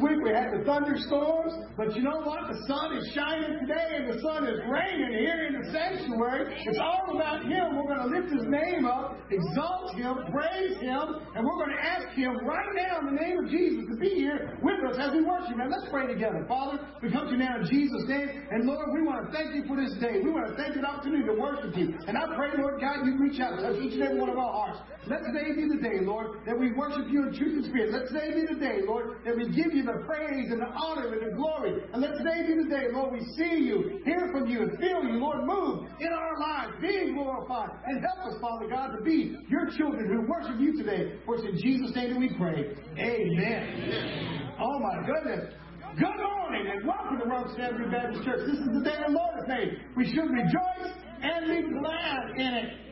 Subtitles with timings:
[0.00, 2.46] week we had the thunderstorms, but you know what?
[2.48, 6.54] The sun is shining today and the sun is reigning here in the sanctuary.
[6.66, 7.76] It's all about Him.
[7.76, 11.82] We're going to lift His name up, exalt Him, praise Him, and we're going to
[11.82, 15.12] ask Him right now in the name of Jesus to be here with us as
[15.12, 15.70] we worship Him.
[15.70, 16.44] Let's pray together.
[16.48, 19.54] Father, we come to you now in Jesus' name, and Lord, we want to thank
[19.54, 20.20] you for this day.
[20.24, 21.92] We want to thank you for the opportunity to worship you.
[22.08, 24.52] And I pray, Lord God, you reach out to each and every one of our
[24.52, 24.80] hearts.
[25.06, 27.92] Let today be the day, Lord, that we worship you in truth and spirit.
[27.92, 31.12] Let today be the day, Lord, that we give you the praise and the honor
[31.12, 31.78] and the glory.
[31.92, 35.04] And let today be the day, Lord, we see you, hear from you, and feel
[35.04, 35.20] you.
[35.20, 37.70] Lord, move in our lives, being glorified.
[37.86, 41.20] And help us, Father God, to be your children who worship you today.
[41.24, 42.74] For it's in Jesus' name that we pray.
[42.98, 44.56] Amen.
[44.58, 45.54] Oh, my goodness.
[45.98, 48.40] Good morning and welcome to Robertson Avenue Baptist Church.
[48.46, 49.80] This is the day the Lord has made.
[49.96, 50.92] We should rejoice
[51.22, 52.85] and be glad in it.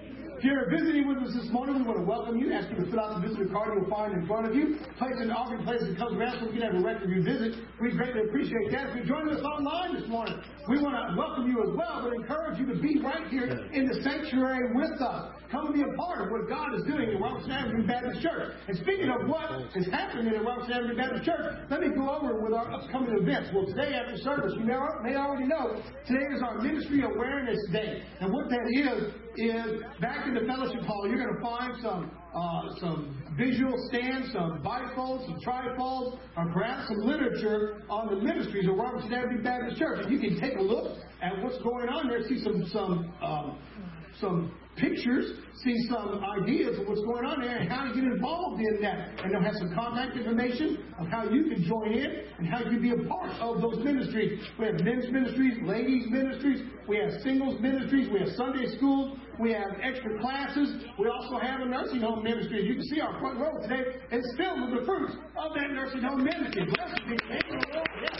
[0.44, 2.52] If you're visiting with us this morning, we want to welcome you.
[2.52, 4.76] Ask you to fill out the visitor card you'll find in front of you.
[5.00, 7.24] Place in offering place that comes around so we can have a record of your
[7.24, 7.64] visit.
[7.80, 8.92] We greatly appreciate that.
[8.92, 10.36] If you're joining us online this morning,
[10.68, 13.88] we want to welcome you as well, but encourage you to be right here in
[13.88, 15.32] the sanctuary with us.
[15.48, 18.52] Come and be a part of what God is doing in Robertson Avenue Baptist Church.
[18.68, 22.44] And speaking of what is happening in Robertson Avenue Baptist Church, let me go over
[22.44, 23.48] with our upcoming events.
[23.56, 28.04] Well, today after service, you may already know, today is our Ministry Awareness Day.
[28.20, 32.10] And what that is, is back in the fellowship hall, you're going to find some
[32.34, 38.68] uh, some visual stands, some bifolds, some trifolds, or perhaps some literature on the ministries
[38.68, 40.04] of Robertson Avenue Baptist Church.
[40.04, 43.58] And you can take a look at what's going on there, see some some um,
[44.20, 48.60] some pictures, see some ideas of what's going on there and how to get involved
[48.60, 49.20] in that.
[49.22, 52.70] And they'll have some contact information of how you can join in and how you
[52.70, 54.40] can be a part of those ministries.
[54.58, 59.52] We have men's ministries, ladies' ministries, we have singles ministries, we have Sunday schools, we
[59.52, 62.66] have extra classes, we also have a nursing home ministry.
[62.66, 66.02] You can see our front row today is filled with the fruits of that nursing
[66.02, 66.66] home ministry.
[66.66, 68.13] Blessed be.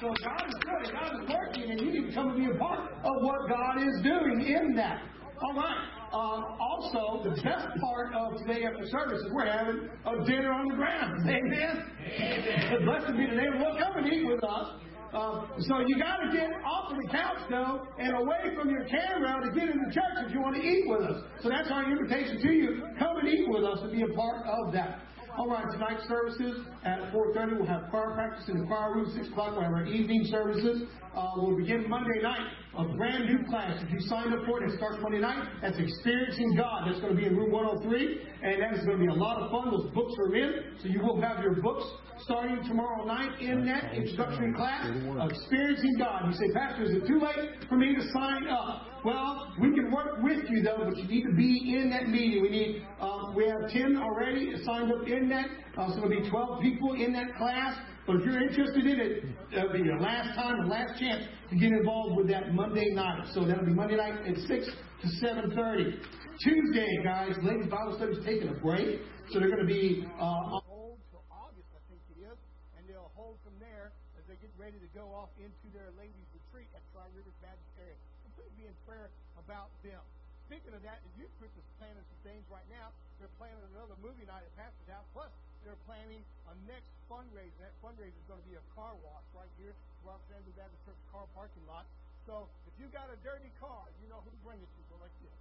[0.00, 2.52] So God is good and God is working, and you need to come and be
[2.52, 5.00] a part of what God is doing in that.
[5.42, 5.88] All right.
[6.12, 10.68] Uh, also, the best part of today after service is we're having a dinner on
[10.68, 11.14] the ground.
[11.28, 11.92] Amen.
[12.20, 12.84] Amen.
[12.84, 13.82] Blessed be the name of the Lord.
[13.82, 14.80] Come and eat with us.
[15.12, 18.84] Uh, so you got to get off of the couch though and away from your
[18.84, 21.22] camera to get into church if you want to eat with us.
[21.42, 22.82] So that's our invitation to you.
[22.98, 25.00] Come and eat with us and be a part of that.
[25.36, 29.12] All right, tonight's services at 4.30, we'll have choir practice in the choir room.
[29.14, 30.84] 6 o'clock, we'll have our evening services.
[31.14, 32.40] Uh, we'll begin Monday night,
[32.76, 33.82] a brand new class.
[33.82, 35.48] If you signed up for it, it starts Monday night.
[35.62, 36.84] That's Experiencing God.
[36.86, 39.40] That's going to be in room 103, and that is going to be a lot
[39.42, 39.70] of fun.
[39.70, 41.84] Those books are in, so you will have your books
[42.24, 44.86] starting tomorrow night in that introductory class,
[45.30, 46.22] Experiencing God.
[46.26, 48.82] You say, Pastor, is it too late for me to sign up?
[49.04, 52.42] Well, we can work with you though, but you need to be in that meeting.
[52.42, 55.46] We need, uh, we have 10 already signed up in that,
[55.78, 57.76] uh, so it'll be 12 people in that class.
[58.06, 61.56] But if you're interested in it, that'll be your last time and last chance to
[61.58, 63.26] get involved with that Monday night.
[63.34, 65.98] So that'll be Monday night at 6 to 7.30.
[66.38, 69.02] Tuesday, guys, ladies Bible study's taking a break.
[69.34, 72.38] So they're going to be uh, on hold till August, I think it is.
[72.78, 76.30] And they'll hold from there as they get ready to go off into their ladies'
[76.30, 77.98] retreat at Tri Rivers Baptist area.
[78.22, 79.98] So please be in prayer about them.
[80.46, 82.94] Speaking of that, the youth group is planning some things right now.
[83.18, 85.08] They're planning another movie night at Pastor's House.
[85.10, 85.32] Plus,
[85.66, 87.58] they're planning a next fundraiser.
[87.58, 89.72] That fundraiser is going to be a car wash right here,
[90.04, 91.88] Robertson Avenue Baptist Church car parking lot.
[92.28, 94.80] So if you got a dirty car, you know who to bring it to.
[94.92, 95.38] Go like this.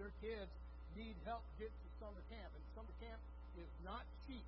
[0.00, 0.50] Your kids
[0.96, 3.20] need help getting to summer camp, and summer camp
[3.60, 4.42] is not cheap.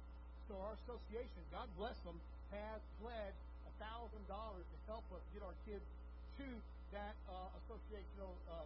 [0.49, 2.17] So our association, God bless them,
[2.55, 5.83] has pledged a thousand dollars to help us get our kids
[6.39, 6.47] to
[6.95, 8.63] that uh, associational uh,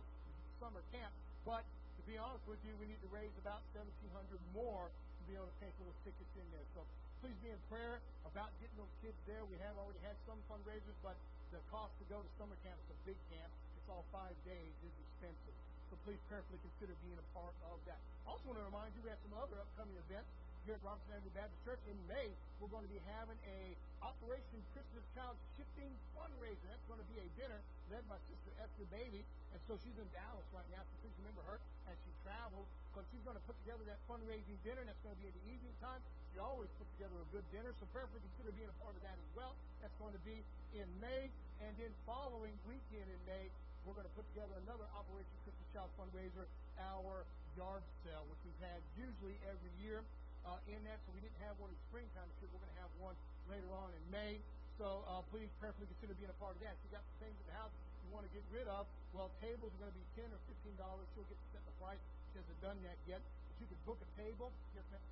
[0.61, 1.11] summer camp.
[1.49, 5.23] But to be honest with you, we need to raise about seventeen hundred more to
[5.25, 6.69] be able to pay for those tickets in there.
[6.77, 6.85] So
[7.21, 9.45] please be in prayer about getting those kids there.
[9.53, 11.17] We have already had some fundraisers, but
[11.53, 13.53] the cost to go to summer camp is a big camp.
[13.77, 14.73] It's all five days.
[14.81, 15.57] is expensive.
[15.93, 18.01] So please prayerfully consider being a part of that.
[18.25, 20.33] Also want to remind you we have some other upcoming events
[20.71, 21.83] here at Robertson Avenue Baptist Church.
[21.91, 22.31] In May,
[22.63, 23.75] we're going to be having a
[24.07, 26.63] Operation Christmas Child Shipping fundraiser.
[26.71, 27.59] That's going to be a dinner
[27.91, 29.27] led by Sister Esther Bailey.
[29.51, 31.59] And so she's in Dallas right now, so please remember her
[31.91, 32.71] as she travels.
[32.95, 35.35] But she's going to put together that fundraising dinner, and that's going to be in
[35.43, 35.99] the evening time.
[36.31, 39.19] She always puts together a good dinner, so prayerfully consider being a part of that
[39.19, 39.59] as well.
[39.83, 40.39] That's going to be
[40.79, 41.35] in May.
[41.67, 43.51] And then following weekend in May,
[43.83, 46.47] we're going to put together another Operation Christmas Child fundraiser,
[46.95, 47.27] our
[47.59, 50.07] yard sale, which we've had usually every year
[50.47, 50.99] uh, in that.
[51.05, 52.49] So we didn't have one in springtime this.
[52.53, 53.17] We're going to have one
[53.49, 54.41] later on in May.
[54.81, 56.73] So uh, please prayerfully consider being a part of that.
[56.77, 59.69] If you got things in the house you want to get rid of, well, tables
[59.77, 61.05] are going to be ten or fifteen dollars.
[61.13, 62.01] She'll get to set the price.
[62.33, 63.21] She hasn't done that yet.
[63.21, 64.49] But you can book a table.
[64.73, 65.05] Yes, ma'am.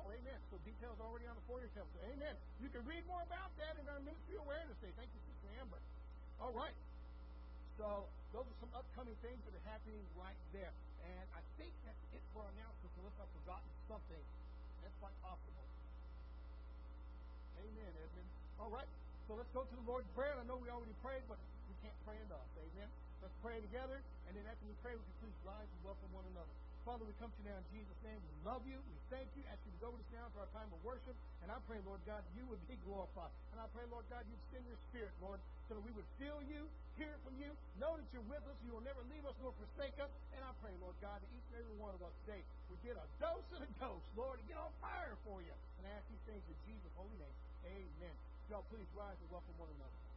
[0.00, 0.38] Oh, amen.
[0.48, 1.88] So details already on the foyer table.
[1.92, 2.34] So, amen.
[2.60, 4.92] You can read more about that in our Ministry Awareness Day.
[4.96, 5.80] Thank you, Sister Amber.
[6.40, 6.76] All right.
[7.78, 10.74] So those are some upcoming things that are happening right there.
[11.06, 14.24] And I think that's it for announcements, unless I've forgotten something.
[14.82, 15.62] That's quite possible.
[17.62, 18.30] Amen, Edmund.
[18.58, 18.90] All right.
[19.30, 20.34] So let's go to the Lord's Prayer.
[20.34, 21.38] I know we already prayed, but
[21.70, 22.50] we can't pray enough.
[22.58, 22.90] Amen.
[23.22, 24.02] Let's pray together.
[24.26, 26.63] And then after we pray, we can please rise and welcome one another.
[26.84, 28.20] Father, we come to you now in Jesus' name.
[28.20, 28.76] We love you.
[28.76, 29.40] We thank you.
[29.48, 31.16] Ask you to go with us now to our time of worship.
[31.40, 33.32] And I pray, Lord God, you would be glorified.
[33.56, 36.44] And I pray, Lord God, you'd send your spirit, Lord, so that we would feel
[36.44, 36.68] you,
[37.00, 38.56] hear from you, know that you're with us.
[38.68, 40.12] You will never leave us nor forsake us.
[40.36, 43.00] And I pray, Lord God, that each and every one of us today would get
[43.00, 45.56] a dose of the dose, Lord, and get on fire for you.
[45.80, 47.36] And I ask these things in Jesus' holy name.
[47.64, 48.14] Amen.
[48.52, 50.13] Y'all please rise and welcome one another.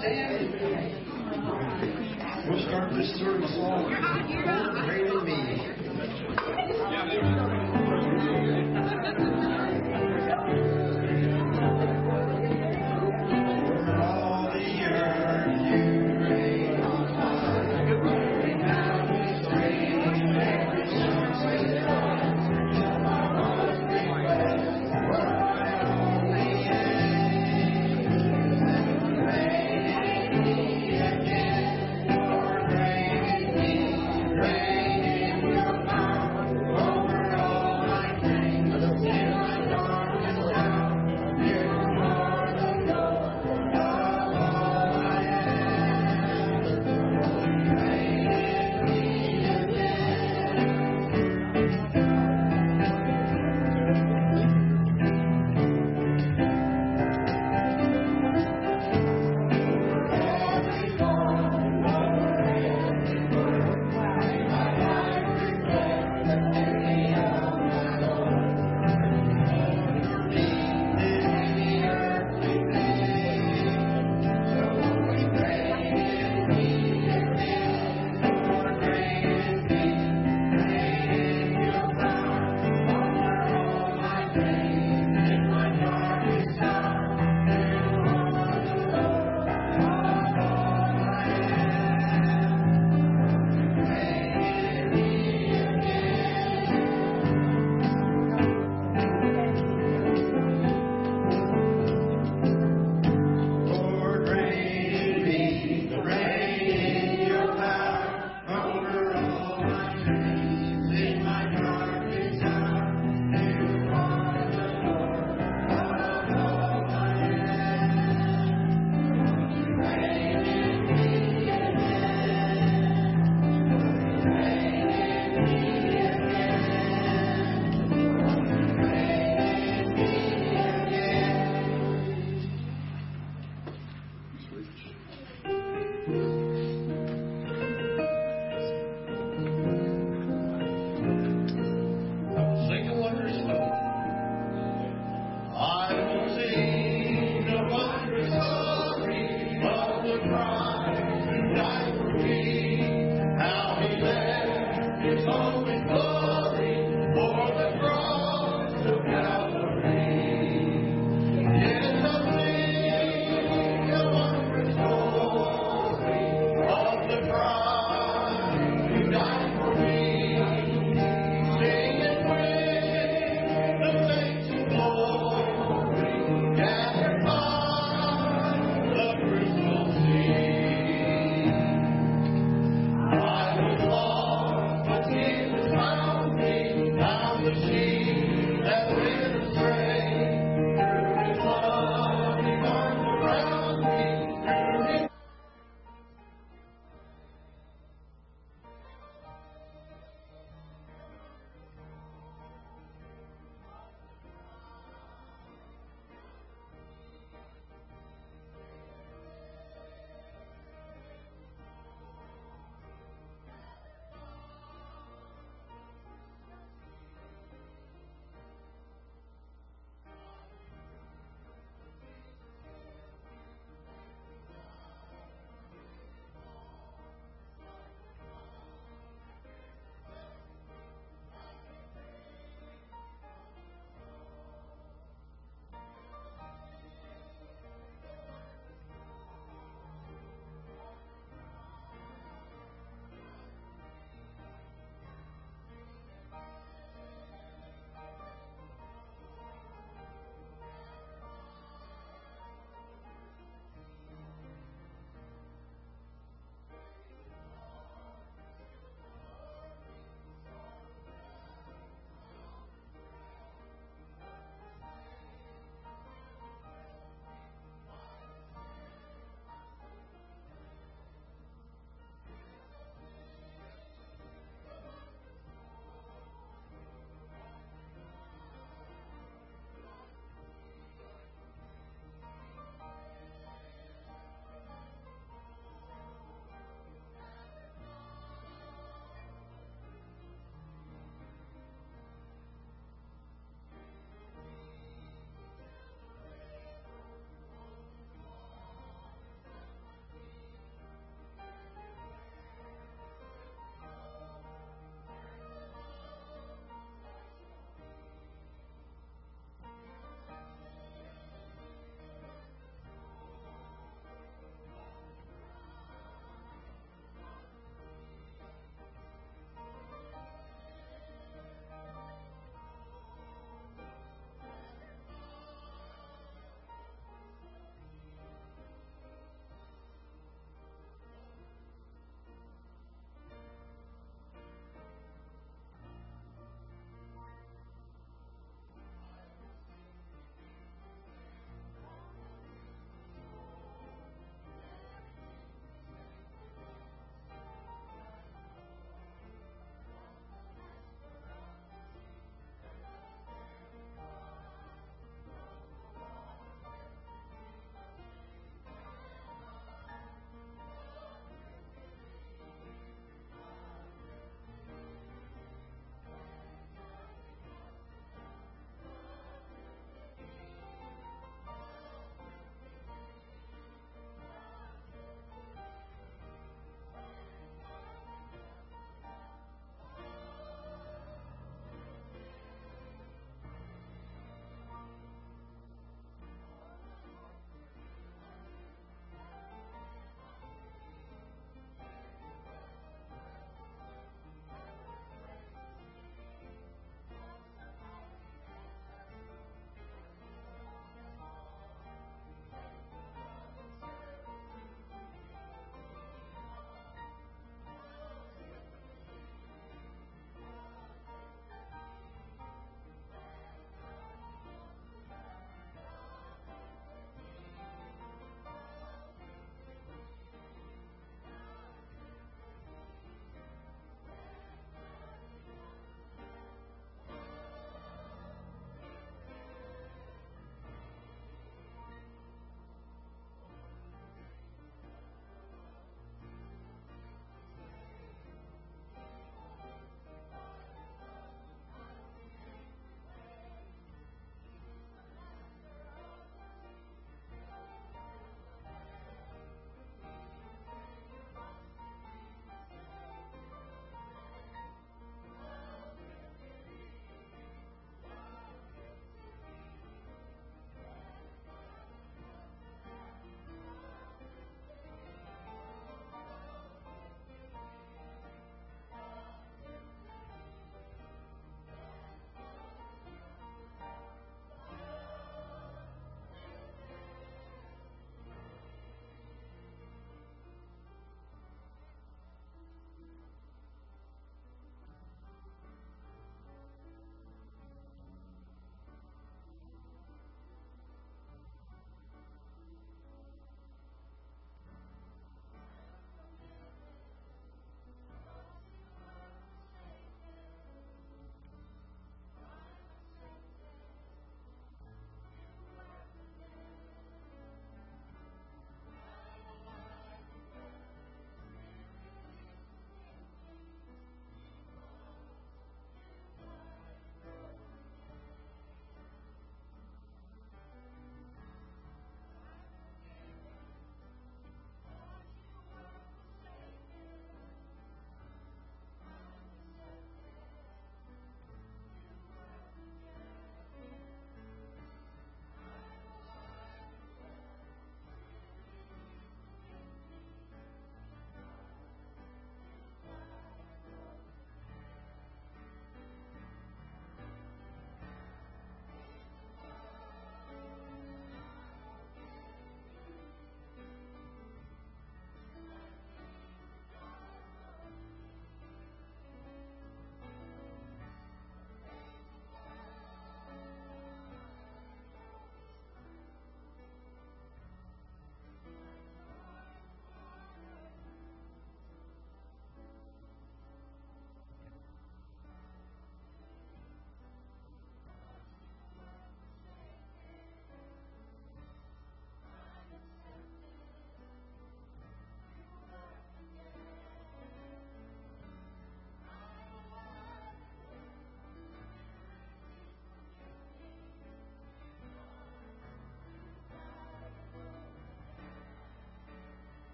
[0.00, 0.08] We'll
[2.68, 3.86] start this service off
[4.86, 5.79] Great in Me.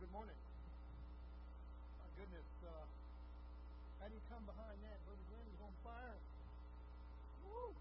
[0.00, 0.40] Good morning.
[2.00, 2.48] My goodness.
[2.64, 2.88] Uh,
[4.00, 4.96] how do you come behind that?
[5.04, 6.16] Brother Glenn is on fire.
[7.44, 7.76] Woo!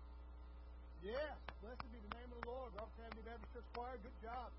[0.99, 1.39] Yes.
[1.63, 2.75] Blessed be the name of the Lord.
[2.75, 3.95] Rock Family Baptist Church Choir.
[4.03, 4.51] Good job.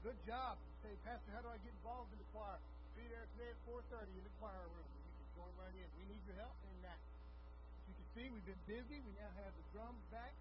[0.00, 0.56] Good job.
[0.64, 2.56] You say, Pastor, how do I get involved in the choir?
[2.96, 4.88] Be there today at 4.30 in the choir room.
[4.96, 5.88] You can join right in.
[6.00, 6.96] We need your help in that.
[6.96, 8.96] As you can see, we've been busy.
[8.96, 10.32] We now have the drums back.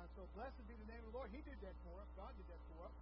[0.00, 1.28] Uh, so blessed be the name of the Lord.
[1.36, 2.08] He did that for us.
[2.16, 2.96] God did that for us.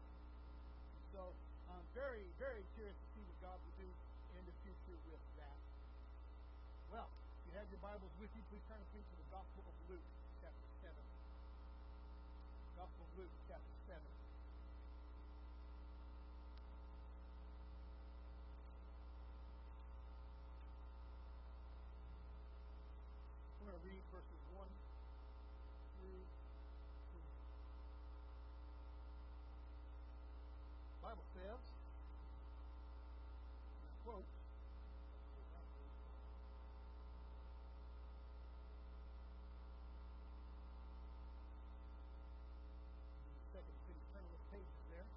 [1.14, 1.22] So
[1.70, 3.88] I'm very, very curious to see what God will do
[4.36, 5.58] in the future with that.
[6.90, 10.08] Well, if you have your Bibles with you, please turn to the Gospel of Luke,
[10.42, 10.92] chapter 7.
[12.76, 13.98] Gospel of Luke, chapter 7.
[23.64, 24.68] I'm going to read verses 1
[25.96, 27.24] through 3.
[31.00, 31.60] Bible says,
[33.72, 34.28] and I quote,
[43.52, 45.08] second, can you turn those pages there?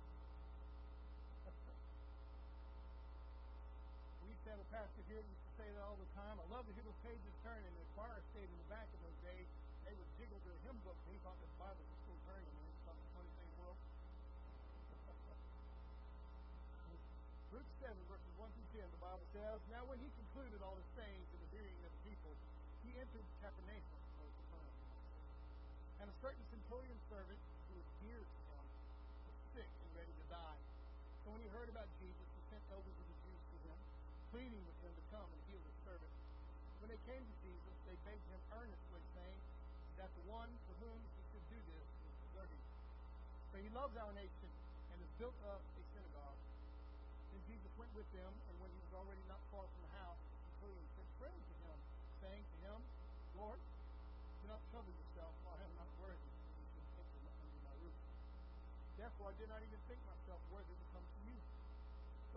[4.24, 6.38] we used to have a pastor here used to say that all the time.
[6.38, 9.02] I love to hear those pages turn, and the choir stayed in the back in
[9.02, 9.50] those days.
[9.90, 12.46] They would jiggle their hymn book, and he thought the Bible was still turning.
[12.46, 13.74] And he thought the funniest thing world.
[17.58, 20.86] Luke 7, verses 1 through 10, the Bible says, Now when he concluded all his
[20.94, 22.38] sayings in the hearing of the people,
[22.86, 23.98] he entered Capernaum, and
[26.06, 28.62] a certain centurion servant who was dear to him
[29.26, 30.62] was sick and ready to die.
[31.26, 33.74] So when he heard about Jesus, he sent elders of the Jews to him,
[34.38, 36.14] pleading with him to come and heal his servant.
[36.78, 39.42] When they came to Jesus, they begged him earnestly, saying
[39.98, 42.64] that the one for whom he should do this was deserving.
[43.50, 44.50] For he loves our nation
[44.94, 46.38] and has built up a synagogue.
[47.34, 50.22] Then Jesus went with them, and when he was already not far from the house,
[50.22, 51.78] the centurion sent friends to him,
[52.22, 52.80] saying to him,
[53.42, 56.30] Lord, do not trouble yourself, for I am not worthy
[56.94, 57.98] that you under my roof.
[59.02, 61.38] Therefore I did not even think myself worthy to come to you.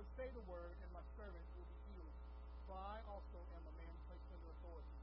[0.00, 2.16] But say the word, and my servant will be healed.
[2.70, 4.94] For I also am a man placed under authority,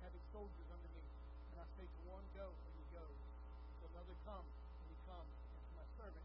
[0.00, 1.04] having soldiers under me.
[1.52, 3.12] And I say to one, Go, and he goes.
[3.12, 5.28] To another, Come, and he comes.
[5.28, 6.24] And to my servant,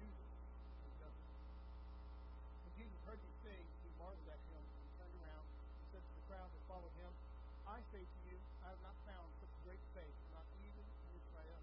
[0.00, 0.32] Do this,
[0.80, 1.12] and he does.
[2.64, 6.00] When Jesus heard these things, he marveled at him, and he turned around and said
[6.00, 7.12] to the crowd that followed him,
[7.68, 11.60] I say to you, I have not found such great faith, not even in Israel.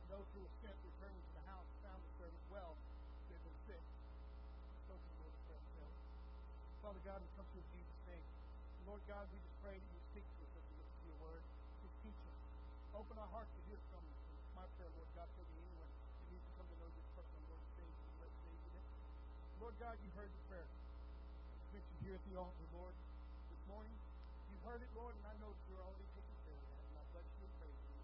[0.00, 2.80] And those who were sent returning to the house found the servant well,
[3.28, 3.84] who had been sick.
[4.88, 5.96] So to the Lord of prayer says.
[6.80, 8.26] Father God, we come to you in Jesus' name.
[8.90, 11.20] Lord God, we just pray that you speak to us as we listen to your
[11.22, 11.42] word.
[11.86, 12.38] Just teach us.
[12.90, 14.18] Open our hearts to hear from you.
[14.34, 17.06] It's my prayer, Lord God, for the anyone who needs to come to know this
[17.14, 18.86] person, Lord, things and in it.
[19.62, 20.66] Lord God, you heard the prayer.
[20.66, 22.98] It's mentioned here at the altar, Lord,
[23.46, 23.94] this morning.
[24.50, 26.82] You've heard it, Lord, and I know that you're already taking care of that.
[26.82, 27.94] And I bless you and praise you.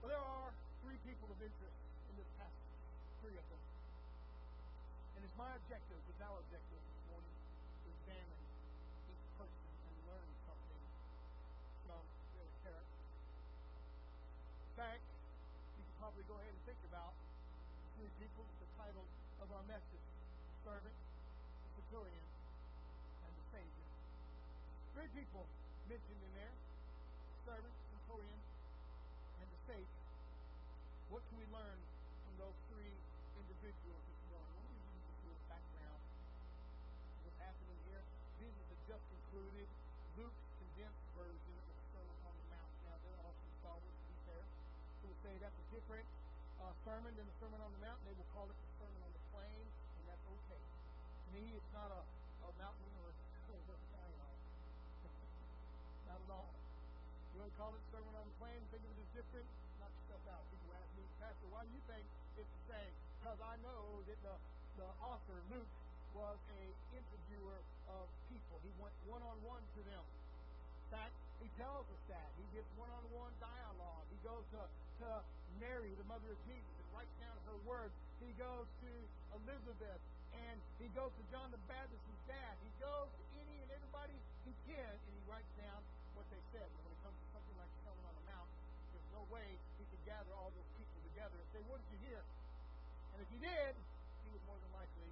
[0.00, 0.48] Well, there are
[0.80, 1.76] three people of interest
[2.08, 2.72] in this passage,
[3.20, 3.71] three of them.
[5.32, 8.42] It's my objective, it's our objective this morning, to examine
[9.08, 10.84] each person and learn something
[11.88, 12.04] from
[12.36, 13.00] their character.
[14.60, 15.00] In fact,
[15.72, 17.16] you could probably go ahead and think about
[17.96, 19.08] three people, the title
[19.40, 20.04] of our message
[20.68, 21.00] servant,
[21.80, 22.26] centurion,
[23.24, 23.88] and the Savior.
[24.92, 25.48] Three people
[25.88, 26.52] mentioned in there
[27.48, 28.40] servant, centurion,
[29.40, 30.04] and the Savior.
[31.08, 31.80] What can we learn
[32.20, 32.92] from those three
[33.40, 34.54] individuals this morning?
[34.60, 38.02] Let me give you just a little background of what's happening here.
[38.38, 38.80] Jesus had
[39.42, 39.66] just concluded
[40.14, 42.70] Luke's condensed version of the Sermon on the Mount.
[42.86, 44.46] Now, there are some scholars, to be fair,
[45.02, 46.06] who will say that's a different
[46.62, 47.98] uh, sermon than the Sermon on the Mount.
[48.06, 50.62] They will call it the Sermon on the Plain, and that's okay.
[50.62, 52.06] To me, it's not a,
[52.46, 53.18] a mountain or a,
[56.06, 56.54] not at all.
[57.34, 58.62] You want to call it Sermon on the Plain?
[58.70, 59.50] Think of it as different?
[59.82, 60.46] Knock yourself out.
[60.54, 62.06] People ask me, Pastor, why do you think
[62.38, 62.94] it's the same?
[63.18, 64.38] Because I know that the,
[64.78, 65.66] the author, Luke,
[66.14, 66.62] was a
[66.94, 67.58] interviewer
[68.00, 68.56] of people.
[68.64, 70.04] He went one-on-one to them.
[70.04, 72.28] In fact, he tells us that.
[72.38, 74.06] He gets one-on-one dialogue.
[74.12, 74.62] He goes to,
[75.04, 75.08] to
[75.58, 77.92] Mary, the mother of Jesus, and writes down her words.
[78.22, 78.92] He goes to
[79.42, 80.00] Elizabeth,
[80.32, 82.54] and he goes to John the Baptist's dad.
[82.62, 84.16] He goes to any and everybody
[84.46, 85.80] he can, and he writes down
[86.14, 86.64] what they said.
[86.64, 88.50] But when it comes to something like Sermon on the Mount,
[88.92, 89.48] there's no way
[89.80, 92.22] he could gather all those people together and say, What did you hear?
[93.12, 93.72] And if he did,
[94.24, 95.10] he would more than likely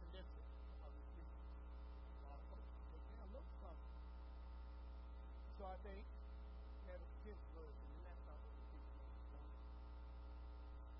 [0.00, 0.46] condense it.
[0.84, 3.90] Obviously, a lot of folks would take down notes from it.
[5.60, 6.06] So I think
[6.86, 8.14] have a condensed version, and.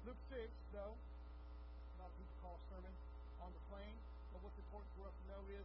[0.02, 2.90] Luke 6, though, and lot of people call a sermon
[3.38, 3.94] on the plain.
[4.34, 5.62] But what's important for us to know is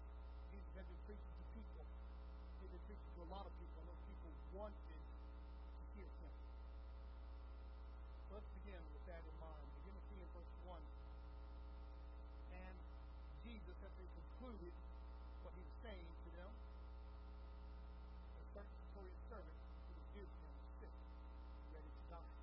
[0.53, 1.89] Jesus had been preaching to people.
[2.61, 4.97] He had been preaching to a lot of people, and those people wanted to
[5.97, 6.33] hear him.
[8.29, 9.65] So let's begin with that in mind.
[9.81, 10.77] Begin to see in verse 1.
[12.61, 12.77] And
[13.41, 14.73] Jesus, after he concluded
[15.41, 16.51] what he was saying to them,
[18.37, 20.95] a certain centurion servant who was dear to him was sick,
[21.71, 22.33] ready to die.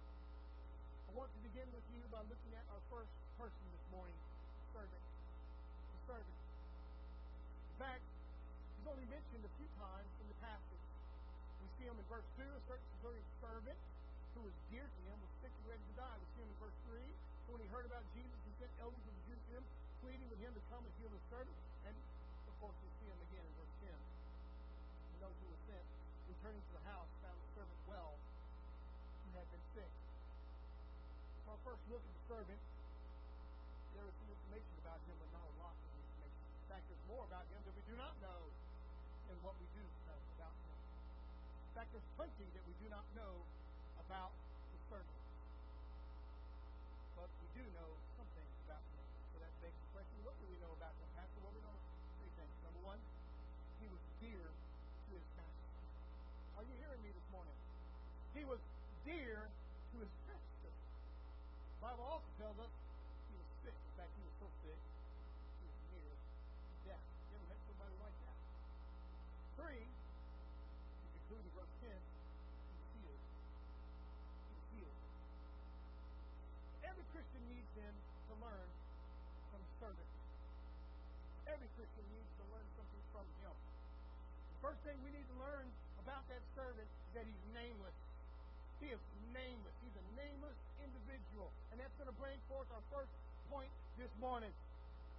[1.06, 4.16] I want to begin with you by looking at our first person this morning,
[4.72, 5.04] servant.
[5.92, 6.38] The servant.
[7.68, 8.04] In fact,
[8.80, 10.86] he's only mentioned a few times in the passage.
[11.62, 13.78] We see him in verse 2, a certain centurion servant
[14.34, 16.16] who was dear to him was sick and ready to die.
[16.18, 16.98] We see him in verse 3.
[17.54, 19.62] When he heard about Jesus, he sent elders of the him,
[20.02, 21.54] pleading with him to come and heal his servant.
[21.86, 21.94] And,
[22.50, 23.94] of course, we see him again in verse 10.
[23.94, 25.86] And those who were sent,
[26.26, 29.92] returning to the house, found the servant well, who had been sick.
[31.46, 32.62] So our first look at the servant,
[33.94, 36.42] there is some information about him, but not a lot of information.
[36.50, 38.42] In fact, there's more about him that we do not know
[39.36, 40.80] than what we do know about him.
[41.68, 43.44] In fact, there's plenty that we do not know
[44.00, 44.32] about
[44.72, 45.20] the servant.
[47.20, 49.04] But we do know some things about him.
[49.32, 51.36] So that begs the question, what do we know about him, Pastor?
[51.44, 51.76] Well, we know
[52.16, 52.54] three things.
[52.64, 53.00] Number one,
[53.76, 55.68] he was dear to his master.
[56.56, 57.56] Are you hearing me this morning?
[58.32, 58.60] He was
[59.04, 60.72] dear to his master.
[60.72, 62.72] The Bible also tells us
[63.28, 63.76] he was sick.
[63.76, 64.80] In fact, he was so sick,
[65.60, 66.08] he was near
[66.88, 67.04] death.
[67.28, 68.36] You ever met somebody like that?
[69.56, 73.24] Three, to conclude in verse 10, he was healed.
[74.36, 75.00] He was healed.
[76.84, 77.06] Every
[77.76, 77.92] Christian
[78.32, 78.68] to learn
[79.52, 80.10] from servant.
[81.44, 83.52] Every Christian needs to learn something from him.
[83.52, 85.68] The first thing we need to learn
[86.00, 87.92] about that servant is that he's nameless.
[88.80, 89.02] He is
[89.36, 89.76] nameless.
[89.84, 91.52] He's a nameless individual.
[91.68, 93.12] And that's going to bring forth our first
[93.52, 93.68] point
[94.00, 94.56] this morning.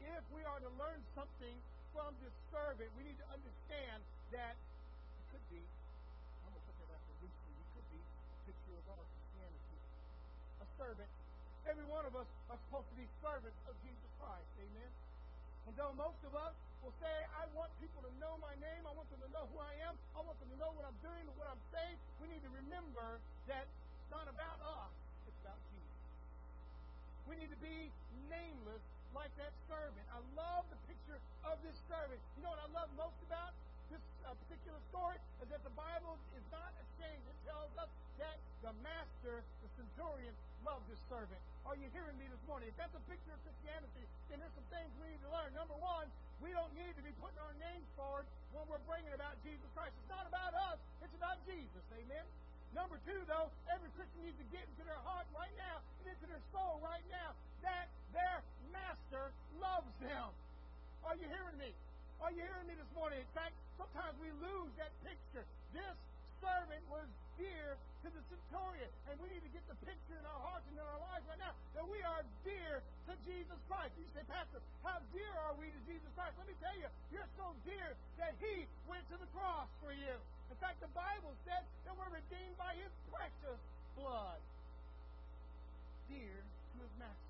[0.02, 1.54] If we are to learn something
[1.94, 4.02] from this servant, we need to understand
[4.34, 5.62] that it could be,
[6.42, 9.78] I'm going to put that after loosely, it could be a picture of our Christianity.
[10.66, 11.17] A servant.
[11.68, 14.48] Every one of us are supposed to be servants of Jesus Christ.
[14.64, 14.92] Amen.
[15.68, 18.96] And though most of us will say, I want people to know my name, I
[18.96, 21.28] want them to know who I am, I want them to know what I'm doing,
[21.36, 23.20] what I'm saying, we need to remember
[23.52, 24.96] that it's not about us,
[25.28, 26.00] it's about Jesus.
[27.28, 27.92] We need to be
[28.32, 30.08] nameless like that servant.
[30.08, 32.20] I love the picture of this servant.
[32.40, 33.52] You know what I love most about
[33.92, 37.24] this uh, particular story is that the Bible is not ashamed.
[37.28, 37.92] It tells us
[38.24, 40.32] that the master, the centurion,
[40.68, 41.40] loved his servant.
[41.64, 42.68] Are you hearing me this morning?
[42.68, 45.48] If that's a picture of Christianity, then there's some things we need to learn.
[45.56, 46.12] Number one,
[46.44, 49.96] we don't need to be putting our names forward when we're bringing about Jesus Christ.
[49.96, 51.84] It's not about us, it's about Jesus.
[51.96, 52.28] Amen?
[52.76, 56.28] Number two, though, every Christian needs to get into their heart right now and into
[56.28, 57.32] their soul right now
[57.64, 58.44] that their
[58.76, 59.32] master
[59.64, 60.30] loves them.
[61.08, 61.72] Are you hearing me?
[62.20, 63.24] Are you hearing me this morning?
[63.24, 65.48] In fact, sometimes we lose that picture.
[65.72, 65.96] This
[66.48, 68.92] servant was dear to the centurion.
[69.12, 71.42] And we need to get the picture in our hearts and in our lives right
[71.44, 73.92] now that we are dear to Jesus Christ.
[74.00, 76.40] You say, Pastor, how dear are we to Jesus Christ?
[76.40, 80.16] Let me tell you, you're so dear that He went to the cross for you.
[80.48, 83.60] In fact, the Bible said that we're redeemed by His precious
[84.00, 84.40] blood.
[86.08, 87.28] Dear to His Master.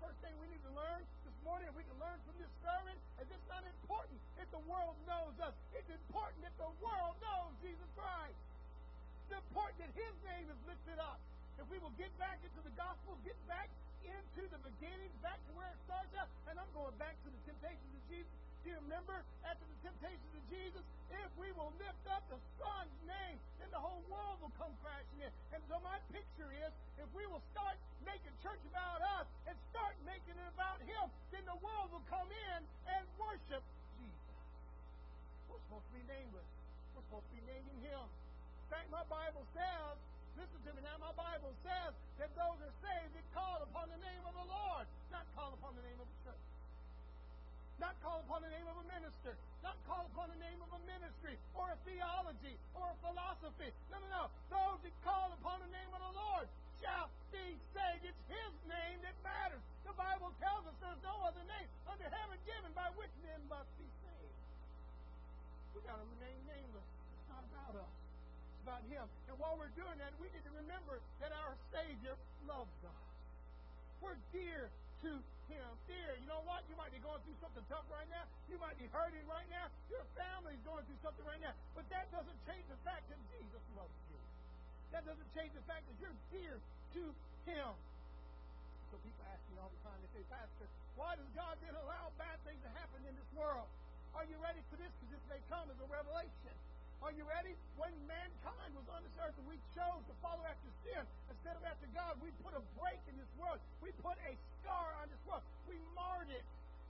[0.00, 1.04] First thing we need to learn
[1.44, 4.96] morning, if we can learn from this sermon, is it's not important if the world
[5.04, 5.54] knows us.
[5.74, 8.38] It's important that the world knows Jesus Christ.
[9.26, 11.20] It's important that His name is lifted up.
[11.58, 13.68] If we will get back into the gospel, get back
[14.06, 17.40] into the beginnings, back to where it starts out, and I'm going back to the
[17.44, 18.47] temptations of Jesus.
[18.68, 19.16] You remember
[19.48, 20.84] after the temptations of Jesus?
[21.08, 25.24] If we will lift up the Son's name, then the whole world will come crashing
[25.24, 25.32] in.
[25.56, 26.68] And so my picture is
[27.00, 31.48] if we will start making church about us and start making it about Him, then
[31.48, 32.60] the world will come in
[32.92, 33.64] and worship
[33.96, 34.36] Jesus.
[35.48, 36.48] We're supposed to be nameless.
[36.92, 38.04] We're supposed to be naming Him.
[38.04, 39.96] In fact, my Bible says,
[40.36, 44.00] listen to me now, my Bible says that those are saved that call upon the
[44.04, 46.47] name of the Lord, not call upon the name of the church.
[47.78, 49.38] Not call upon the name of a minister.
[49.62, 53.70] Not call upon the name of a ministry or a theology or a philosophy.
[53.94, 54.24] No, no, no.
[54.50, 56.46] Those that call upon the name of the Lord
[56.82, 58.02] shall be saved.
[58.02, 59.62] It's His name that matters.
[59.86, 63.70] The Bible tells us there's no other name under heaven given by which men must
[63.78, 64.38] be saved.
[65.78, 66.88] We got to remain nameless.
[67.14, 67.94] It's not about us.
[67.94, 69.06] It's about Him.
[69.30, 73.06] And while we're doing that, we need to remember that our Savior loves us.
[74.02, 74.66] We're dear
[75.06, 75.72] to Him.
[75.88, 76.62] Dear, you know what?
[76.68, 78.24] You might be going through something tough right now.
[78.52, 79.72] You might be hurting right now.
[79.88, 81.56] Your family's going through something right now.
[81.72, 84.20] But that doesn't change the fact that Jesus loves you.
[84.92, 87.02] That doesn't change the fact that you're dear to
[87.48, 87.72] Him.
[88.92, 92.08] So people ask me all the time, they say, Pastor, why does God then allow
[92.16, 93.68] bad things to happen in this world?
[94.16, 94.88] Are you ready for this?
[95.00, 96.56] Because this may come as a revelation.
[97.02, 97.54] Are you ready?
[97.78, 101.62] When mankind was on this earth and we chose to follow after sin instead of
[101.62, 103.62] after God, we put a break in this world.
[103.78, 105.46] We put a scar on this world.
[105.70, 106.42] We marred it.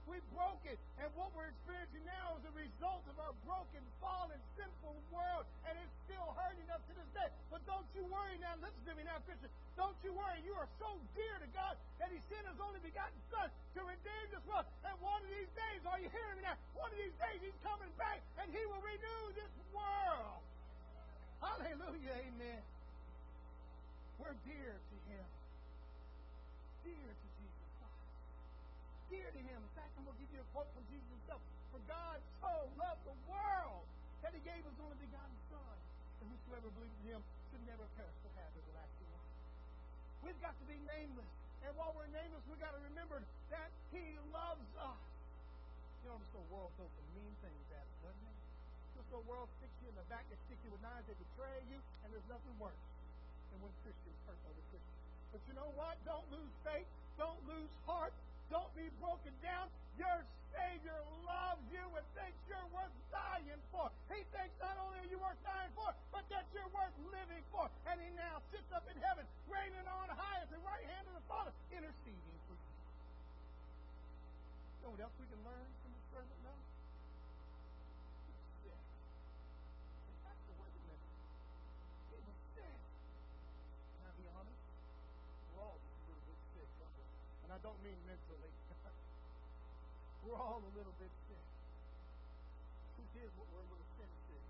[0.09, 0.81] We broke it.
[0.97, 5.45] And what we're experiencing now is a result of our broken, fallen, sinful world.
[5.69, 7.29] And it's still hurting us to this day.
[7.53, 8.57] But don't you worry now.
[8.65, 9.53] Listen to me now, Christian.
[9.77, 10.41] Don't you worry.
[10.49, 14.27] You are so dear to God that He sent His only begotten Son to redeem
[14.33, 14.65] this world.
[14.89, 16.57] And one of these days, are you hearing me now?
[16.73, 20.41] One of these days, He's coming back and He will renew this world.
[21.45, 22.17] Hallelujah.
[22.17, 22.63] Amen.
[24.17, 25.27] We're dear to Him.
[26.83, 27.69] Dear to Jesus.
[29.11, 29.61] dear to him.
[30.09, 31.45] I'm give you a quote from Jesus himself.
[31.69, 33.85] For God so loved the world
[34.25, 35.77] that he gave his only begotten Son.
[36.25, 39.35] And whosoever believes in him should never perish but have everlasting life.
[40.25, 41.29] We've got to be nameless.
[41.61, 43.21] And while we're nameless, we've got to remember
[43.53, 45.05] that he loves us.
[46.01, 48.39] You know, this whole world throws some mean things at us, doesn't it?
[48.97, 51.61] This whole world sticks you in the back, they stick you with knives, they betray
[51.69, 52.81] you, and there's nothing worse
[53.53, 54.99] than when Christians hurt other Christians.
[55.37, 56.01] But you know what?
[56.09, 56.89] Don't lose faith.
[57.21, 58.15] Don't lose heart.
[58.49, 59.69] Don't be broken down.
[60.01, 60.25] Your
[60.57, 60.97] Savior
[61.29, 63.93] loves you and thinks you're worth dying for.
[64.09, 67.69] He thinks not only are you worth dying for, but that you're worth living for.
[67.85, 71.15] And He now sits up in heaven, reigning on high at the right hand of
[71.21, 72.69] the Father, interceding for you.
[74.81, 76.59] You know what else we can learn from this servant now?
[78.65, 78.81] Sick.
[80.25, 81.01] That's the word that
[82.09, 82.81] He was sick.
[83.93, 84.63] Can I be honest?
[85.53, 85.77] We're all
[87.49, 88.53] and I don't mean mentally.
[90.29, 91.47] We're all a little bit sick.
[93.01, 94.45] Truth is, what we're a little sin sick.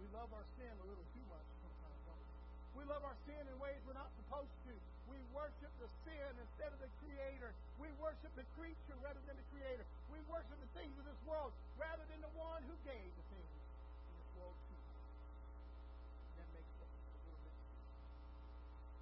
[0.00, 2.80] We love our sin a little too much sometimes, don't we?
[2.80, 4.72] We love our sin in ways we're not supposed to.
[5.12, 7.52] We worship the sin instead of the Creator.
[7.76, 9.84] We worship the creature rather than the Creator.
[10.08, 13.52] We worship the things of this world rather than the one who gave the things
[13.60, 14.96] in this world to us.
[16.40, 17.56] That makes us a little bit.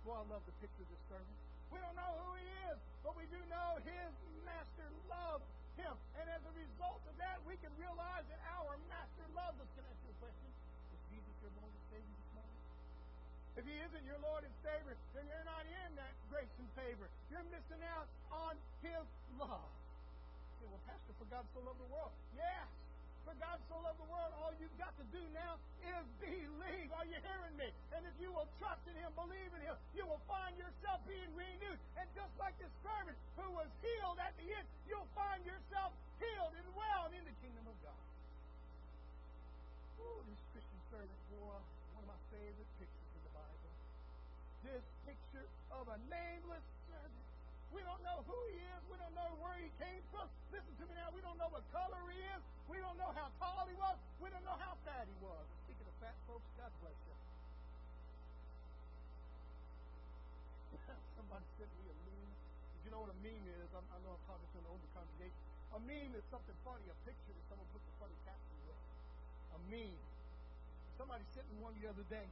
[0.02, 1.53] Boy, I love the picture of this sermon.
[1.74, 4.10] We don't know who he is, but we do know his
[4.46, 5.42] master loved
[5.74, 5.90] him.
[6.22, 9.66] And as a result of that, we can realize that our master loves us.
[9.74, 10.48] Can I ask you a question?
[10.94, 12.62] Is Jesus your Lord and Savior this morning?
[13.58, 17.10] If he isn't your Lord and Savior, then you're not in that grace and favor.
[17.34, 18.54] You're missing out on
[18.86, 19.02] his
[19.34, 19.66] love.
[19.66, 22.14] You say, well, Pastor, for God so loved the world.
[22.38, 22.70] Yes.
[23.24, 26.88] For God so loved the world, all you've got to do now is believe.
[26.92, 27.68] Are you hearing me?
[27.96, 31.32] And if you will trust in Him, believe in Him, you will find yourself being
[31.32, 31.80] renewed.
[31.96, 36.52] And just like this servant who was healed at the end, you'll find yourself healed
[36.52, 38.04] and well in the kingdom of God.
[40.04, 41.56] Oh, this Christian servant boy,
[41.96, 43.72] one of my favorite pictures in the Bible.
[44.68, 47.24] This picture of a nameless servant
[47.74, 48.82] we don't know who he is.
[48.86, 50.30] We don't know where he came from.
[50.54, 51.10] Listen to me now.
[51.10, 52.42] We don't know what color he is.
[52.68, 53.98] We don't know how tall he was.
[54.20, 55.44] We don't know how fat he was.
[55.68, 57.16] Speaking of fat folks, God bless you.
[61.20, 62.32] Somebody sent me a meme.
[62.84, 63.68] You know what a meme is?
[63.76, 65.40] I'm, I know I'm talking to an older congregation.
[65.76, 68.80] A meme is something funny, a picture that someone puts a funny caption with.
[69.56, 70.00] A meme.
[70.96, 72.28] Somebody sent me one the other day,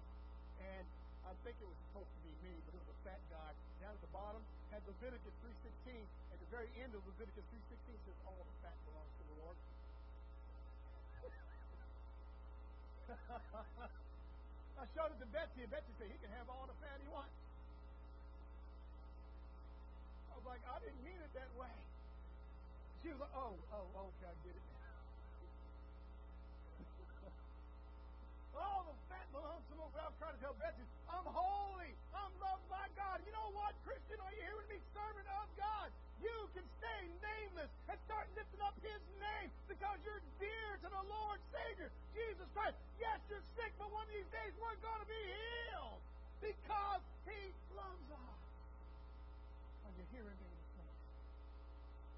[0.62, 0.87] and
[1.26, 3.51] I think it was supposed to be me, but it was a fat guy.
[3.83, 6.07] Down at the bottom had Leviticus 3.16.
[6.30, 9.59] At the very end of Leviticus 3.16 says, all the fat belongs to the Lord.
[14.83, 17.07] I showed it to Betsy, and Betsy said, he can have all the fat he
[17.07, 17.30] wants.
[20.26, 21.70] I was like, I didn't mean it that way.
[23.07, 24.66] She was like, oh, oh, okay, I get it
[28.59, 29.95] All the fat belongs to the Lord.
[29.95, 31.95] I was trying to tell Betsy, I'm holy.
[32.11, 33.22] I'm loved by God.
[33.22, 34.18] You know what, Christian?
[34.18, 34.83] Are you hearing me?
[34.91, 35.95] Servant of God.
[36.22, 41.04] You can stay nameless and start lifting up His name because you're dear to the
[41.10, 42.78] Lord Savior, Jesus Christ.
[43.02, 46.00] Yes, you're sick, but one of these days we're going to be healed
[46.38, 48.40] because He loves us.
[49.84, 50.50] Are you hearing me?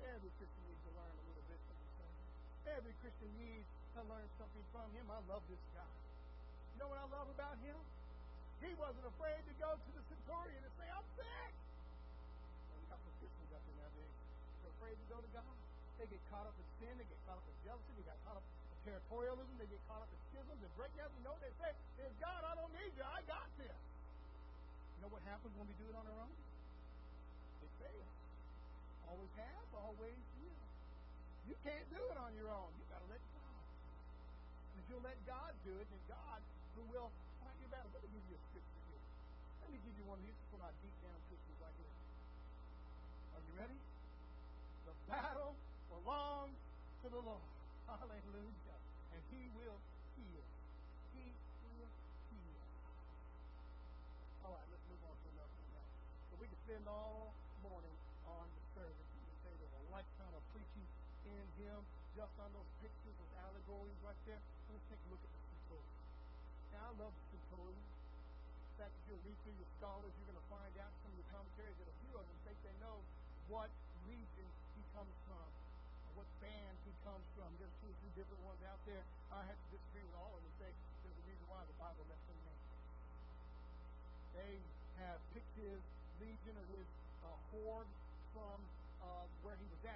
[0.05, 2.27] Every Christian needs to learn a little bit from sermon.
[2.77, 5.09] Every Christian needs to learn something from Him.
[5.09, 5.95] I love this guy.
[6.75, 7.79] You know what I love about him?
[8.59, 11.53] He wasn't afraid to go to the centurion and say, I'm sick.
[12.67, 14.15] Well, we got some Christians up there nowadays.
[14.95, 15.55] They're to go to God.
[15.99, 16.95] They get caught up in sin.
[16.95, 17.91] They get caught up in jealousy.
[17.99, 19.55] They get caught up in territorialism.
[19.59, 21.11] They get caught up in schisms and breakdowns.
[21.19, 21.75] You know they say?
[21.99, 22.47] There's God.
[22.47, 23.03] I don't need you.
[23.03, 23.75] I got this.
[23.75, 26.35] You know what happens when we do it on our own?
[27.67, 28.15] It fails.
[29.11, 30.63] Always has, always will.
[31.51, 32.71] You can't do it on your own.
[32.79, 33.63] You've got to let God.
[34.79, 36.39] If you'll let God do it, then God
[36.79, 37.11] who will
[37.43, 37.91] fight your battle.
[37.91, 39.03] Let me give you a scripture here.
[39.59, 40.39] Let me give you one of these.
[40.55, 41.95] One of deep down Christians right here.
[43.35, 43.84] Are you ready?
[45.15, 45.55] Battle
[45.87, 46.59] belongs
[46.99, 47.47] to the Lord.
[47.87, 48.79] Hallelujah.
[49.15, 49.79] And He will
[50.19, 50.43] heal.
[51.15, 51.31] He
[51.63, 51.95] will
[52.35, 52.63] heal.
[54.43, 55.87] All right, let's move on to another one now.
[56.27, 57.31] So we can spend all
[57.63, 57.95] morning
[58.27, 59.07] on the service.
[59.15, 60.83] We can say there's a lifetime of preaching
[61.31, 61.79] in Him
[62.19, 64.43] just on those pictures with allegories right there.
[64.67, 65.95] Let's take a look at the centurion.
[66.75, 67.87] Now, I love the centurion.
[67.87, 71.23] In fact, if you read through your scholars, you're going to find out some of
[71.23, 72.99] the commentaries that a few of them think they know
[73.47, 73.71] what
[74.95, 75.49] comes from,
[76.15, 77.51] what band he comes from.
[77.59, 79.03] There's two or three different ones out there.
[79.35, 80.71] I have to disagree with all of them and say
[81.03, 82.63] there's a reason why the Bible left him name.
[84.39, 84.55] They
[85.03, 85.83] have picked his
[86.23, 86.89] legion or his
[87.27, 87.91] uh, horde
[88.31, 88.59] from
[89.03, 89.95] uh, where he was at.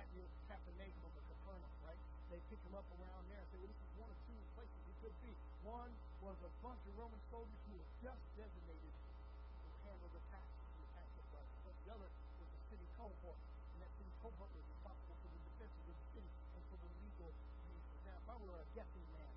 [0.78, 2.01] Nahum of the Capernaum, right?
[2.30, 4.78] They pick him up around there and say, well, this is one of two places
[4.86, 5.34] he could be.
[5.66, 5.90] One
[6.22, 10.46] was a bunch of Roman soldiers who were just designated to handle the tax,
[10.78, 13.40] the tax of But the other was the city cohort,
[13.74, 16.90] and that city cohort was responsible for the defenses of the city and for the
[17.03, 17.30] legal
[17.66, 18.01] reasons.
[18.07, 19.35] Now, if I were a guessing man,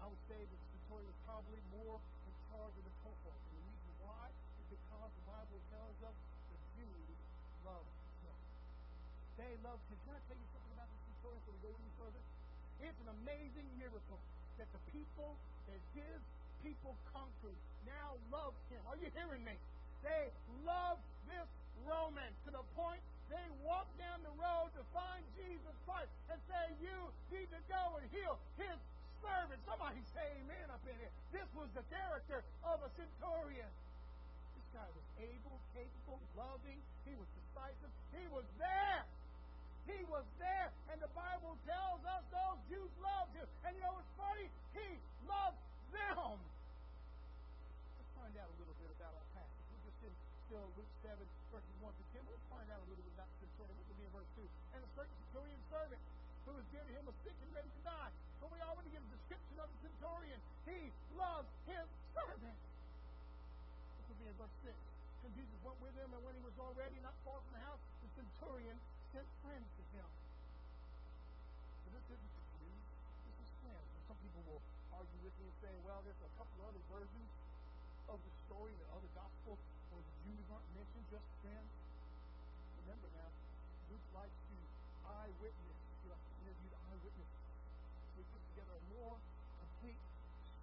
[0.00, 3.36] I would say that centurion was probably more in charge of the cohort.
[3.44, 6.16] And the reason why is because the Bible tells us
[6.48, 7.16] the Jews
[7.68, 7.92] loved
[8.24, 8.38] him.
[9.36, 10.00] They loved him.
[10.00, 12.22] Can I tell you something about the centurion before we go any further?
[12.88, 14.20] It's an amazing miracle
[14.56, 15.36] that the people
[15.68, 16.20] that his
[16.64, 18.80] people conquered now love him.
[18.88, 19.60] Are you hearing me?
[20.00, 20.32] They
[20.64, 20.96] love
[21.28, 21.48] this
[21.84, 26.64] Roman to the point they walk down the road to find Jesus Christ and say,
[26.80, 26.96] You
[27.32, 28.78] need to go and heal his
[29.20, 29.60] servant.
[29.68, 31.12] Somebody say amen up in here.
[31.32, 33.70] This was the character of a centurion.
[34.56, 36.80] This guy was able, capable, loving.
[37.04, 37.92] He was decisive.
[38.14, 39.02] He was there.
[39.88, 40.68] He was there.
[40.92, 43.48] And the Bible tells us those Jews loved him.
[43.64, 44.48] And you know what's funny?
[44.76, 44.88] He
[45.24, 45.60] loved
[45.92, 46.36] them.
[47.96, 49.64] Let's find out a little bit about our passage.
[49.72, 50.12] We're just in
[50.48, 51.16] still Luke 7,
[51.52, 52.24] verses 1 to 10.
[52.28, 53.76] Let's find out a little bit about the centurion.
[53.80, 54.44] Look at me in verse 2.
[54.76, 56.02] And a certain centurion servant
[56.48, 58.10] who was to him was sick and ready to die.
[58.40, 60.40] So we already get a description of the centurion.
[60.64, 61.84] He loves his
[62.16, 62.58] servant.
[64.00, 64.72] This will be in verse 6.
[64.72, 67.82] And Jesus went with him, and when he was already not far from the house,
[68.00, 68.80] the centurion
[69.12, 70.08] sent friends to him.
[71.84, 72.84] So this isn't the Jews.
[73.28, 73.88] This is friends.
[73.92, 74.62] And some people will
[74.96, 77.30] argue with me and say, well, there's a couple other versions
[78.08, 79.60] of the story, the other gospels,
[79.92, 81.70] where the Jews aren't mentioned, just friends.
[82.88, 83.28] Remember now,
[83.92, 84.56] Luke likes to
[85.04, 87.44] eyewitness you know, interviewed eyewitnesses.
[87.44, 89.16] So we put together a more
[89.60, 90.00] complete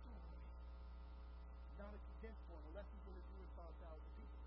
[0.02, 0.42] story.
[1.78, 2.62] Not a condensed one.
[2.66, 3.78] The lessons in the Jewish 5,000
[4.18, 4.42] people.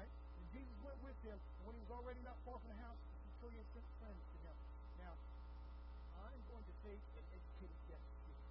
[0.00, 0.08] Right?
[0.08, 1.40] And Jesus went with him.
[1.68, 4.56] When he was already not far from the house, the sent friends to him.
[4.98, 5.14] Now,
[6.24, 8.42] I'm going to take an educated guess here.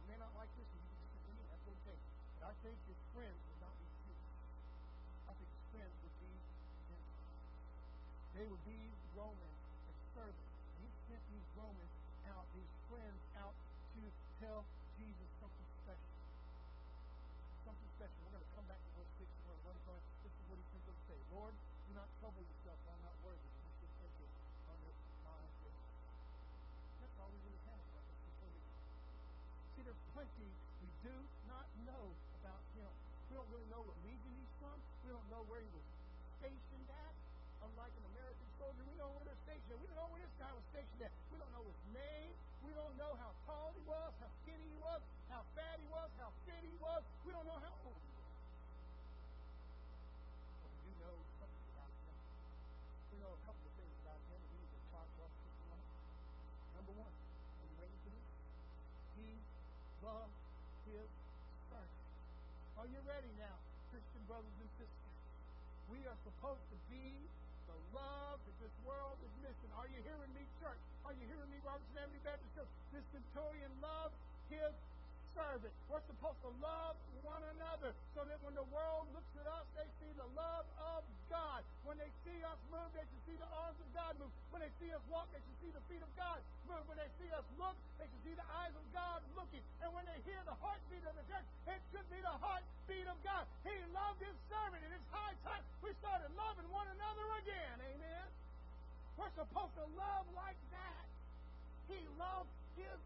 [0.00, 1.98] You may not like this, and you can disagree, and that's okay.
[2.36, 4.28] But I think his friends would not be Jews.
[5.26, 6.32] I think his friends would be
[6.86, 7.42] Gentiles.
[8.36, 8.80] They would be
[9.16, 10.52] Romans and servants.
[10.76, 11.92] He sent these Romans
[12.28, 13.56] out, these friends out
[13.96, 14.02] to
[14.44, 14.68] tell
[15.00, 16.12] Jesus something special.
[17.64, 18.18] Something special.
[18.28, 20.58] We're going to come back to verse 6 and we're going to This is what
[20.60, 21.18] he sent them to say.
[21.32, 22.78] Lord, do not trouble yourself.
[22.92, 24.28] I'm not worthy that you should enter
[24.68, 24.92] under
[25.24, 25.80] my roof.
[27.00, 28.16] That's all we really have about this
[29.86, 30.50] There's plenty
[30.82, 31.14] we do
[31.46, 32.10] not know
[32.42, 32.90] about him.
[33.30, 34.74] We don't really know what region he's from.
[35.06, 35.86] We don't know where he was
[36.42, 37.14] stationed at
[37.62, 38.82] unlike an American soldier.
[38.82, 39.78] We don't know where they're stationed.
[39.78, 41.14] We don't know where this guy was stationed at.
[41.30, 42.34] We don't know his name.
[42.66, 44.98] We don't know how tall he was, how skinny he was,
[45.30, 47.02] how fat he was, how fit he was.
[47.22, 48.34] We don't know how old he was.
[50.66, 52.16] But we do know something about him.
[53.14, 55.56] We know a couple of things about him, and these are taught to us this
[55.62, 55.90] morning.
[56.74, 58.26] Number one, are you ready for this?
[59.14, 59.30] He
[60.90, 61.08] his.
[62.76, 63.56] Are you ready now,
[63.88, 65.14] Christian brothers and sisters?
[65.88, 67.08] We are supposed to be
[67.66, 69.70] the love that this world is missing.
[69.74, 70.78] Are you hearing me, church?
[71.08, 72.72] Are you hearing me, Robertson Avenue Baptist Church?
[72.92, 74.14] This centurion loved
[74.52, 74.72] his
[75.36, 75.72] servant.
[75.92, 79.84] We're supposed to love one another so that when the world looks at us, they
[80.00, 81.60] see the love of God.
[81.84, 84.32] When they see us move, they can see the arms of God move.
[84.48, 86.80] When they see us walk, they can see the feet of God move.
[86.88, 89.60] When they see us look, they can see the eyes of God looking.
[89.84, 93.18] And when they hear the heartbeat of the church, it should be the heartbeat of
[93.20, 93.44] God.
[93.68, 97.76] He loved his servant, and it's high time we started loving one another again.
[97.84, 98.26] Amen.
[99.20, 101.06] We're supposed to love like that.
[101.92, 102.98] He loved his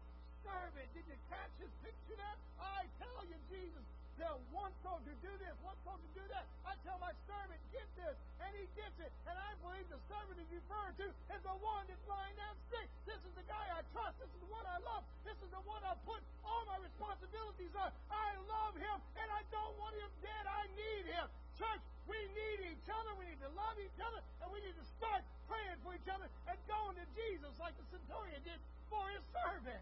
[0.43, 0.87] servant.
[0.93, 2.37] Did you catch his picture there?
[2.59, 3.85] I tell you, Jesus
[4.21, 6.45] tell one soldier do this, one soldier do that.
[6.61, 9.09] I tell my servant, get this, and he gets it.
[9.25, 12.85] And I believe the servant he's referring to is the one that's lying down sick.
[13.09, 14.21] This is the guy I trust.
[14.21, 15.01] This is the one I love.
[15.25, 17.89] This is the one I put all my responsibilities on.
[18.13, 20.45] I love him, and I don't want him dead.
[20.45, 21.25] I need him.
[21.57, 23.17] Church, We need each other.
[23.17, 24.21] We need to love each other.
[24.45, 27.85] And we need to start praying for each other and going to Jesus like the
[27.89, 29.81] centurion did for his servant.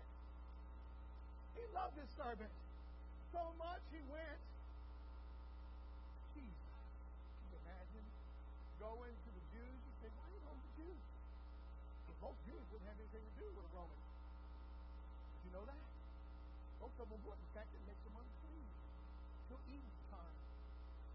[1.59, 2.51] He loved his servant
[3.35, 4.41] so much he went.
[6.31, 6.55] Jesus.
[6.55, 8.05] Can you imagine
[8.79, 9.79] going to the Jews?
[9.83, 11.03] You say, why are you going to the Jews?
[12.07, 14.01] Because most Jews wouldn't have anything to do with a Roman.
[14.01, 15.83] Did you know that?
[16.79, 17.43] Most of them wouldn't.
[17.43, 18.67] In fact, it makes them unclean
[19.51, 20.37] till evening time.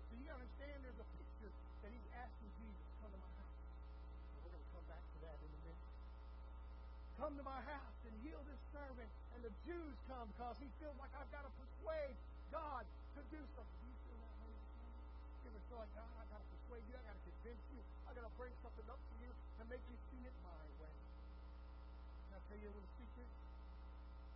[0.07, 1.51] So you understand there's a picture
[1.83, 3.59] that he's asking Jesus, come to my house.
[3.59, 5.89] And we're going to come back to that in a minute.
[7.19, 9.11] Come to my house and heal this servant.
[9.35, 12.17] And the Jews come because he feels like I've got to persuade
[12.49, 12.85] God
[13.17, 13.79] to do something.
[13.81, 14.57] Do you feel that way?
[15.45, 16.95] You feel like, God, I've got to persuade you.
[16.97, 17.81] I've got to convince you.
[18.09, 20.97] I've got to bring something up to you to make you see it my way.
[22.31, 23.29] Can I tell you a little secret?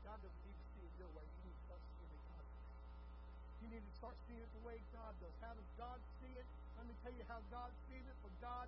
[0.05, 1.25] God doesn't need to see it your way.
[1.25, 2.69] You need to start seeing it God's way.
[3.59, 5.35] You need to start seeing it the way God does.
[5.41, 6.47] How does God see it?
[6.79, 8.17] Let me tell you how God sees it.
[8.23, 8.67] For God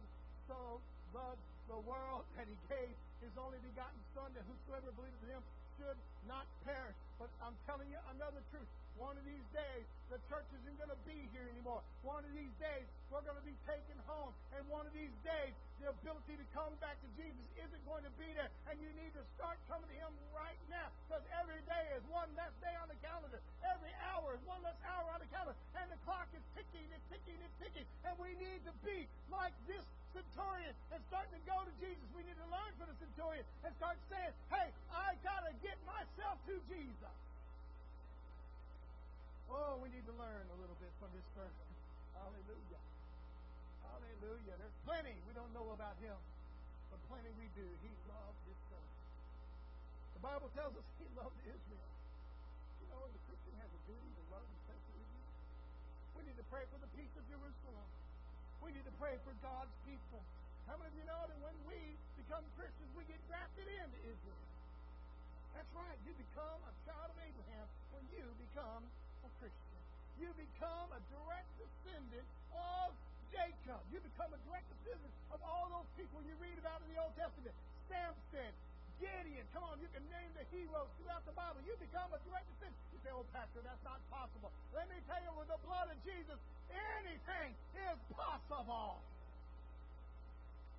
[0.49, 0.81] so
[1.15, 5.45] loved the world that he gave his only begotten Son, that whosoever believes in him
[5.79, 6.97] should not perish.
[7.21, 8.69] But I'm telling you another truth.
[8.97, 11.81] One of these days, the church isn't going to be here anymore.
[12.05, 14.33] One of these days, we're going to be taken home.
[14.53, 18.13] And one of these days, the ability to come back to Jesus isn't going to
[18.21, 18.53] be there.
[18.69, 20.93] And you need to start coming to Him right now.
[21.09, 23.41] Because every day is one less day on the calendar.
[23.65, 25.57] Every hour is one less hour on the calendar.
[25.81, 27.89] And the clock is ticking and ticking and ticking.
[28.05, 32.03] And we need to be like this centurion and starting to go to Jesus.
[32.13, 35.79] We need to learn from the centurion and start saying, hey, I got to get
[36.11, 37.17] myself to Jesus.
[39.51, 41.67] Oh, we need to learn a little bit from this person.
[42.15, 42.83] Hallelujah.
[43.87, 44.55] Hallelujah.
[44.59, 46.15] There's plenty we don't know about him,
[46.91, 47.67] but plenty we do.
[47.83, 48.87] He loved his son.
[50.19, 51.91] The Bible tells us he loved Israel.
[52.83, 55.31] You know, the Christian has a duty to love and for Israel.
[56.19, 57.89] We need to pray for the peace of Jerusalem.
[58.63, 60.23] We need to pray for God's people.
[60.67, 61.79] How many of you know that when we
[62.19, 64.50] become Christians, we get grafted into Israel?
[65.61, 66.01] That's right.
[66.09, 69.81] You become a child of Abraham when you become a Christian.
[70.17, 72.97] You become a direct descendant of
[73.29, 73.77] Jacob.
[73.93, 77.13] You become a direct descendant of all those people you read about in the Old
[77.13, 77.53] Testament.
[77.93, 78.53] Samson,
[79.05, 79.45] Gideon.
[79.53, 81.61] Come on, you can name the heroes throughout the Bible.
[81.69, 82.81] You become a direct descendant.
[82.97, 84.49] You say, oh, Pastor, that's not possible.
[84.73, 86.41] Let me tell you, with the blood of Jesus,
[86.73, 88.97] anything is possible.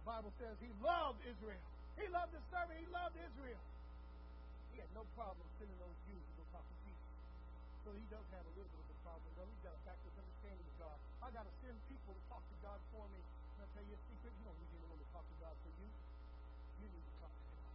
[0.01, 1.61] The Bible says he loved Israel.
[2.01, 2.81] He loved his servant.
[2.81, 3.61] He loved Israel.
[4.81, 7.05] Had no problem sending those Jews to go talk to Jesus.
[7.85, 9.45] So he does have a little bit of a problem, though.
[9.45, 10.97] He's got a backwards understanding of God.
[11.21, 13.21] I got to send people to talk to God for me.
[13.21, 14.33] And I'll tell you a secret.
[14.41, 15.85] You don't need anyone to talk to God for you.
[16.81, 17.65] You need to talk to God.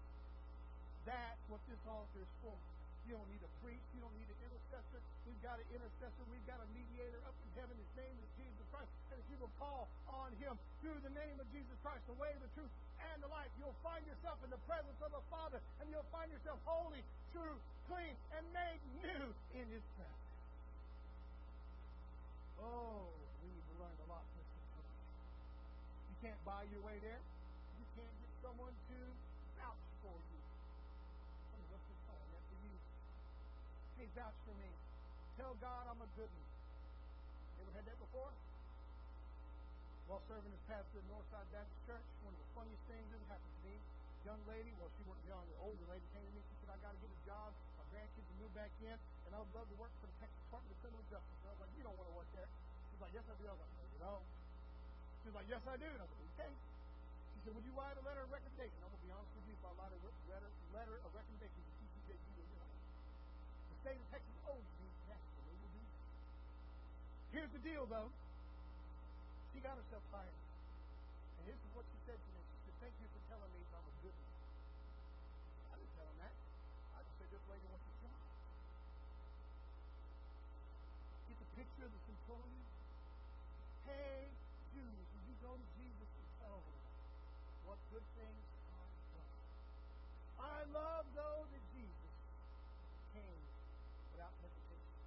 [1.06, 2.58] That's what this altar is for.
[3.06, 3.86] You don't need a priest.
[3.94, 4.98] You don't need an intercessor.
[5.30, 6.22] We've got an intercessor.
[6.26, 7.78] We've got a mediator up in heaven.
[7.78, 8.90] His name is Jesus Christ.
[9.14, 12.34] And if you will call on him through the name of Jesus Christ, the way,
[12.42, 12.74] the truth,
[13.14, 16.30] and the life, you'll find yourself in the presence of the Father, and you'll find
[16.32, 20.26] yourself holy, true, clean, and made new in his presence.
[22.58, 23.06] Oh,
[23.44, 24.50] we need to learn a lot from this.
[26.10, 27.20] You can't buy your way there.
[27.78, 28.98] You can't get someone to
[29.60, 30.40] vouch for you.
[31.68, 32.26] What's this called?
[32.32, 32.76] That's for you.
[34.00, 34.70] Hey, vouch for me.
[35.36, 36.50] Tell God I'm a good one.
[37.60, 38.32] Ever had that before?
[40.06, 43.54] While serving as pastor at Northside Baptist Church, one of the funniest things that happened
[43.58, 43.74] to me,
[44.22, 46.42] young lady, well, she wasn't young, an older lady came to me.
[46.46, 47.50] She said, I got to get a job.
[47.74, 50.38] My grandkids will move back in, and I would love to work for the Texas
[50.46, 51.38] Department of Criminal Justice.
[51.42, 52.46] And I was like, You don't want to work there.
[52.90, 53.44] She's like, Yes, I do.
[53.50, 54.26] I was like, No, you don't.
[55.26, 55.88] She's like, Yes, I do.
[55.90, 56.52] And I was like, Okay.
[56.54, 58.78] She said, Would you write a letter of recommendation?
[58.86, 59.54] I'm going to be honest with you.
[59.58, 60.00] If I write a
[60.30, 62.78] letter, letter of recommendation to TDCJ, you'll get it.
[63.74, 65.22] The state of Texas owes me that.
[67.34, 68.06] Here's the deal, though.
[69.56, 70.36] She got herself hired.
[71.40, 72.44] And this is what she said to me.
[72.44, 74.36] She said, Thank you for telling me I'm a good one.
[75.72, 76.36] I didn't tell him that.
[76.92, 78.20] I just said, This lady wants a job.
[81.32, 82.68] Get the picture of the centurion.
[83.88, 84.28] Hey,
[84.76, 86.80] Jews, you go to Jesus and tell him
[87.64, 88.44] what good things
[88.76, 89.32] I've done.
[90.36, 92.12] I love, though, that Jesus
[93.16, 93.40] came
[94.12, 95.00] without hesitation.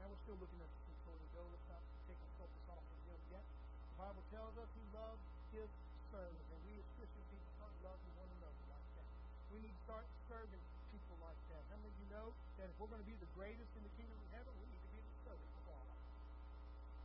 [0.00, 1.52] Now we're still looking at the centurion, though.
[1.52, 3.44] Let's not take our focus off of him yet.
[3.44, 5.22] The Bible tells us he loved
[5.54, 5.70] his
[6.10, 9.06] servants, and we as Christians need to start loving one another like that.
[9.54, 11.62] We need to start serving people like that.
[11.70, 12.28] How many of you know
[12.58, 14.82] that if we're going to be the greatest in the kingdom of heaven, we need
[14.82, 15.86] to be the servant of all?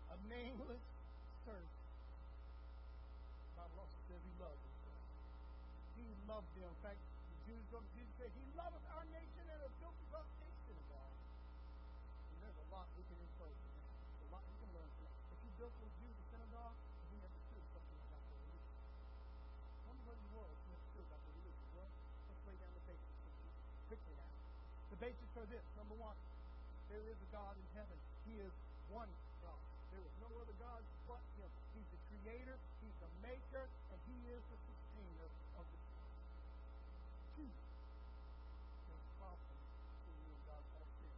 [0.10, 0.86] A nameless
[1.46, 1.78] servant.
[3.46, 4.74] The Bible also says he loved his.
[6.02, 6.74] He loved them.
[6.74, 10.12] In fact, the Jews Jesus and say, He loveth our nation and has built us
[10.18, 11.22] up nation of ours.
[12.34, 13.86] And there's a lot we can infer from that.
[14.18, 15.18] There's a lot we can learn from that.
[15.30, 16.78] If you built those Jews in synagogue,
[17.10, 18.74] he understood something about their religion.
[19.84, 21.68] Tell me what he was he understood about their religion.
[21.74, 21.90] Well,
[22.30, 23.20] let's lay down the basics
[23.90, 24.32] quickly now.
[25.10, 25.66] The basics are this.
[25.74, 26.14] Number one,
[26.86, 27.98] there is a God in heaven.
[28.30, 28.54] He is
[28.94, 29.10] one
[29.42, 29.58] God.
[29.90, 31.50] There is no other God but Him.
[31.74, 36.14] He's the creator, He's the maker, and He is the sustainer of the world.
[37.34, 39.58] Two, there's a problem
[39.98, 41.10] between you and God called sin.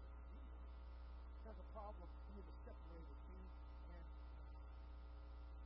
[1.43, 3.43] There's a problem for you to separate the two
[3.91, 4.07] and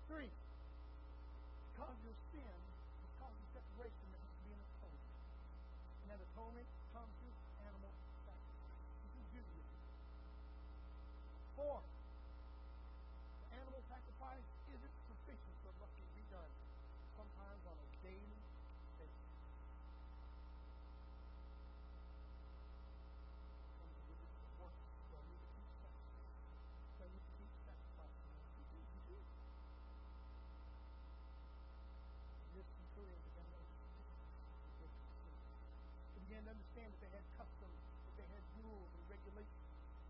[0.09, 2.57] Three, because your sin
[3.05, 5.13] has caused a separation, there must be an atonement.
[6.01, 7.93] And that atonement comes through animal
[8.25, 8.85] sacrifice.
[9.01, 9.81] This is Judaism.
[11.57, 11.81] Four,
[13.41, 16.53] the animal sacrifice isn't sufficient for what can be done
[17.17, 18.37] sometimes on a daily
[19.01, 19.33] basis.
[23.81, 26.29] Some religious works tell you to keep sacrifice.
[27.01, 28.15] Tell you to keep sacrifice.
[28.55, 29.17] You do, you do.
[32.53, 33.91] This centurion began to understand
[36.15, 39.67] He began to understand that they had customs, that they had rules and regulations.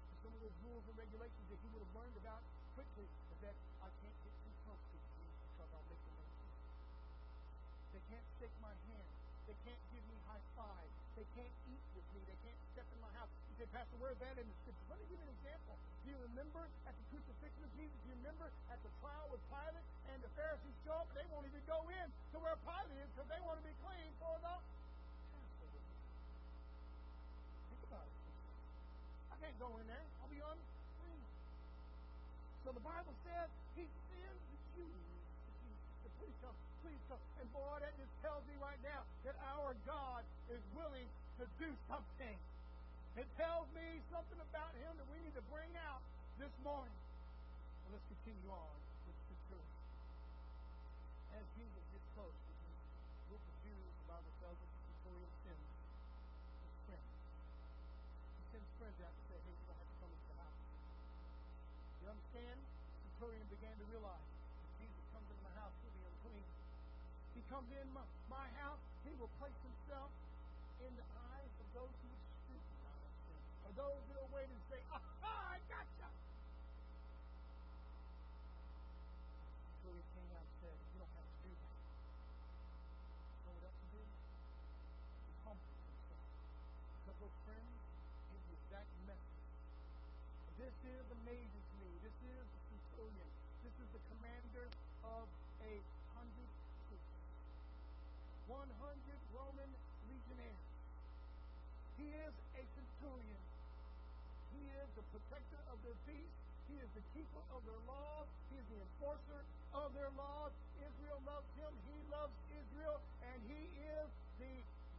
[0.10, 2.44] And some of those rules and regulations that he would have learned about
[2.76, 5.24] quickly is that I can't get too close to the
[5.56, 6.52] because I'll make them upset.
[7.96, 9.08] They can't shake my hand.
[9.48, 10.90] They can't give me high five.
[11.16, 12.28] They can't eat with me.
[12.28, 13.32] They can't step in my house.
[13.48, 14.84] You say, Pastor, where's that in the scripture?
[14.92, 15.80] Let me give you an example.
[15.80, 17.96] Do you remember at the crucifixion of Jesus?
[18.04, 21.08] Do you remember at the trial with Pilate and the Pharisees show up?
[21.16, 24.12] They won't even go in to where Pilate is because they want to be clean
[24.20, 25.80] for the Passover.
[27.72, 28.16] Think about it.
[29.32, 30.02] I can't go in there.
[30.26, 31.22] I'll be unclean.
[32.66, 33.46] So the Bible says
[33.78, 35.06] he sends the Jews
[36.18, 37.22] please come, please come.
[37.38, 41.06] And boy, that just tells me right now that our God is willing
[41.38, 42.38] to do something.
[43.22, 46.02] It tells me something about him that we need to bring out
[46.42, 46.98] this morning.
[47.86, 48.76] Well, let's continue on
[49.06, 49.72] with the truth.
[51.38, 52.74] As Jesus gets close to the
[53.30, 55.70] group of Jews, the Bible tells us the centurion sends
[56.66, 57.12] his friends.
[58.42, 60.60] He sends friends out to say, hey, you don't have to come into the house.
[62.02, 62.58] You understand?
[62.58, 66.46] The centurion began to realize if Jesus comes into my house, he'll be unclean.
[67.36, 70.12] He comes in my, my house, he will place himself
[70.84, 72.12] in the eyes of those who
[72.44, 76.12] scrutinize him, or those who are waiting to say, aha, I gotcha.
[79.80, 81.80] So he came out and said, You don't have to do that.
[83.40, 84.10] You know what else he did?
[85.24, 86.28] He humbled himself.
[86.92, 87.80] Because those friends
[88.36, 89.48] gave the exact message.
[90.60, 92.04] This is amazing to me.
[92.04, 93.32] This is the centurion.
[93.64, 94.68] This is the commander
[95.08, 95.32] of
[95.64, 95.95] a.
[98.56, 98.72] 100
[99.36, 99.68] Roman
[100.08, 100.64] legionnaires.
[102.00, 103.44] He is a centurion.
[104.56, 106.36] He is the protector of their peace.
[106.72, 108.28] He is the keeper of their laws.
[108.48, 109.42] He is the enforcer
[109.76, 110.56] of their laws.
[110.80, 111.72] Israel loves him.
[111.92, 112.98] He loves Israel.
[113.28, 114.08] And he is
[114.40, 114.54] the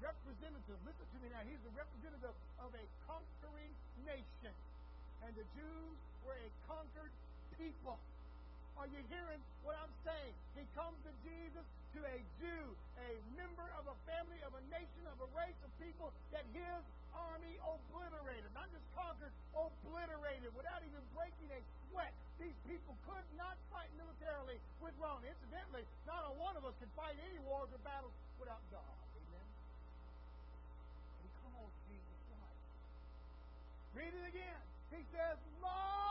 [0.04, 0.78] representative.
[0.84, 1.40] Listen to me now.
[1.48, 3.72] He's the representative of a conquering
[4.04, 4.52] nation.
[5.24, 5.96] And the Jews
[6.28, 7.14] were a conquered
[7.56, 7.96] people.
[8.76, 10.34] Are you hearing what I'm saying?
[10.60, 11.64] He comes to Jesus,
[11.96, 12.64] to a Jew,
[13.00, 16.82] a member of a family, of a nation, of a race of people that his
[17.16, 18.52] army obliterated.
[18.52, 22.12] Not just conquered, obliterated without even breaking a sweat.
[22.36, 25.24] These people could not fight militarily with Rome.
[25.24, 28.96] Incidentally, not a one of us can fight any wars or battles without God.
[29.16, 29.48] Amen?
[31.88, 32.16] Jesus.
[33.96, 34.60] Read it again.
[34.92, 36.05] He says, Lord,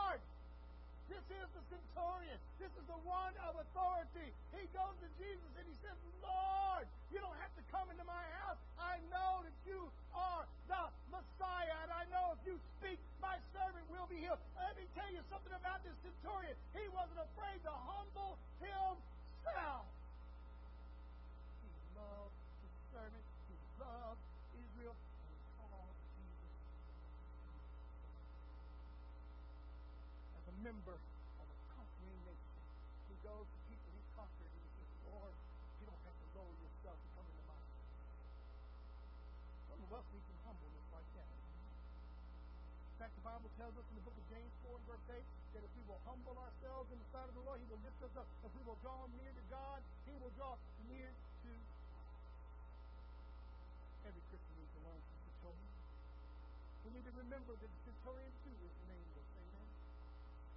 [1.75, 2.39] centurion.
[2.59, 4.31] This is the one of authority.
[4.55, 8.23] He goes to Jesus and he says, Lord, you don't have to come into my
[8.39, 8.59] house.
[8.79, 13.83] I know that you are the Messiah, and I know if you speak, my servant
[13.91, 14.39] will be healed.
[14.55, 16.55] Let me tell you something about this centurion.
[16.71, 19.85] He wasn't afraid to humble himself.
[21.59, 23.25] He loved his servant.
[23.51, 24.23] He loved
[24.55, 24.95] Israel.
[30.65, 32.57] Member of a conquering nation.
[33.05, 35.37] He goes to people he conquered and he says, Lord,
[35.77, 37.85] you don't have to lower yourself to come into my house.
[39.69, 41.29] Some of us need some humbleness like that.
[41.29, 45.23] In fact, the Bible tells us in the book of James 4 and verse 8
[45.55, 47.99] that if we will humble ourselves in the sight of the Lord, He will lift
[48.03, 48.27] us up.
[48.43, 50.59] If we will draw near to God, He will draw
[50.91, 51.51] near to.
[54.11, 55.71] Every Christian needs to learn from centurion.
[56.83, 59.29] We need to remember that centurion too is nameless.
[59.39, 59.67] Amen.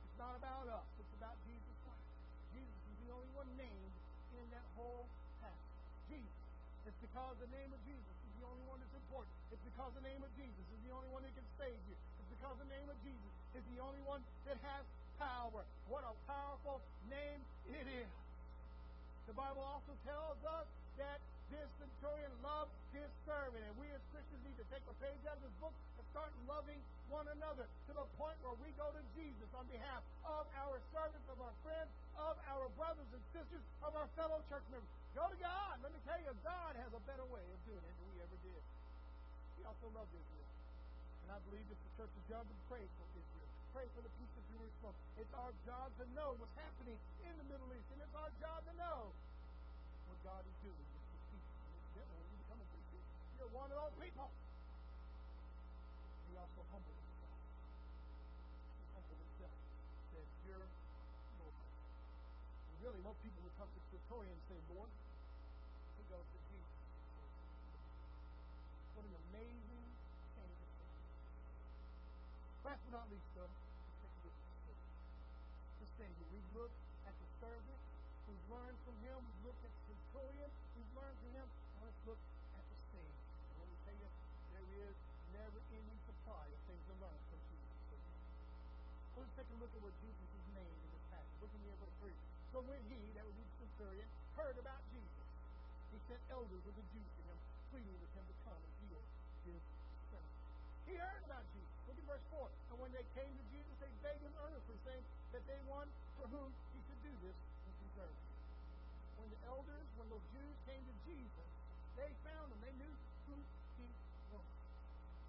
[0.02, 2.10] It's not about us, it's about Jesus Christ.
[2.50, 3.94] Jesus is the only one named
[4.34, 5.06] in that whole
[5.38, 5.86] passage.
[6.10, 6.34] Jesus.
[6.82, 9.30] It's because the name of Jesus is the only one that's important.
[9.54, 11.94] It's because the name of Jesus is the only one that can save you.
[12.38, 14.86] Because the name of Jesus is the only one that has
[15.18, 15.66] power.
[15.90, 16.78] What a powerful
[17.10, 17.42] name
[17.74, 18.10] it is.
[19.26, 20.66] The Bible also tells us
[21.02, 21.18] that
[21.50, 23.60] this centurion loved his servant.
[23.60, 26.30] And we as Christians need to take a page out of this book and start
[26.46, 26.78] loving
[27.10, 31.26] one another to the point where we go to Jesus on behalf of our servants,
[31.28, 34.88] of our friends, of our brothers and sisters, of our fellow church members.
[35.16, 35.74] Go to God.
[35.82, 38.38] Let me tell you, God has a better way of doing it than we ever
[38.44, 38.62] did.
[39.56, 40.47] He also loved Israel.
[41.28, 43.52] And I believe it's the church's job to pray for Israel.
[43.76, 44.96] Pray for the peace of Jerusalem.
[45.20, 47.84] It's our job to know what's happening in the Middle East.
[47.92, 49.12] And it's our job to know
[50.08, 51.52] what God is doing with his people.
[52.00, 53.04] And you become a Christian,
[53.36, 54.32] you're one of those people.
[56.32, 57.36] He also humbled himself.
[58.72, 59.56] He humbled himself.
[60.16, 61.60] Said, You're Lord.
[62.72, 64.88] And really, most people would come to Centurion and say, Lord.
[64.88, 66.72] He goes to Jesus.
[68.96, 69.87] What an amazing.
[72.78, 73.50] Last but not least, though.
[75.82, 76.70] This thing here, we look
[77.10, 77.80] at the servant,
[78.30, 81.98] we've learned from him, we've looked at the centurion, we've learned from him, and let's
[82.06, 82.22] look
[82.54, 82.78] at the.
[83.02, 84.10] And let me tell you,
[84.54, 84.94] there is
[85.34, 87.74] never ending supply of things to learn from Jesus.
[89.18, 91.34] Let's take a look at what Jesus is named in this passage.
[91.42, 92.14] Look at me at verse 3.
[92.54, 94.06] So when he, that would be the centurion,
[94.38, 95.26] heard about Jesus,
[95.90, 97.38] he sent elders of the Jews to him,
[97.74, 99.02] pleading with him to come and heal
[99.50, 99.62] his
[100.14, 100.38] servant.
[100.86, 101.77] He heard about Jesus.
[102.08, 102.48] Verse 4.
[102.72, 105.04] And when they came to Jesus, they begged him earnestly, saying
[105.36, 107.36] that they one for whom he should do this
[107.68, 108.22] was deserved.
[109.20, 111.48] When the elders, when those Jews came to Jesus,
[112.00, 112.58] they found him.
[112.64, 112.94] They knew
[113.28, 113.36] who
[113.76, 113.86] he
[114.32, 114.48] was.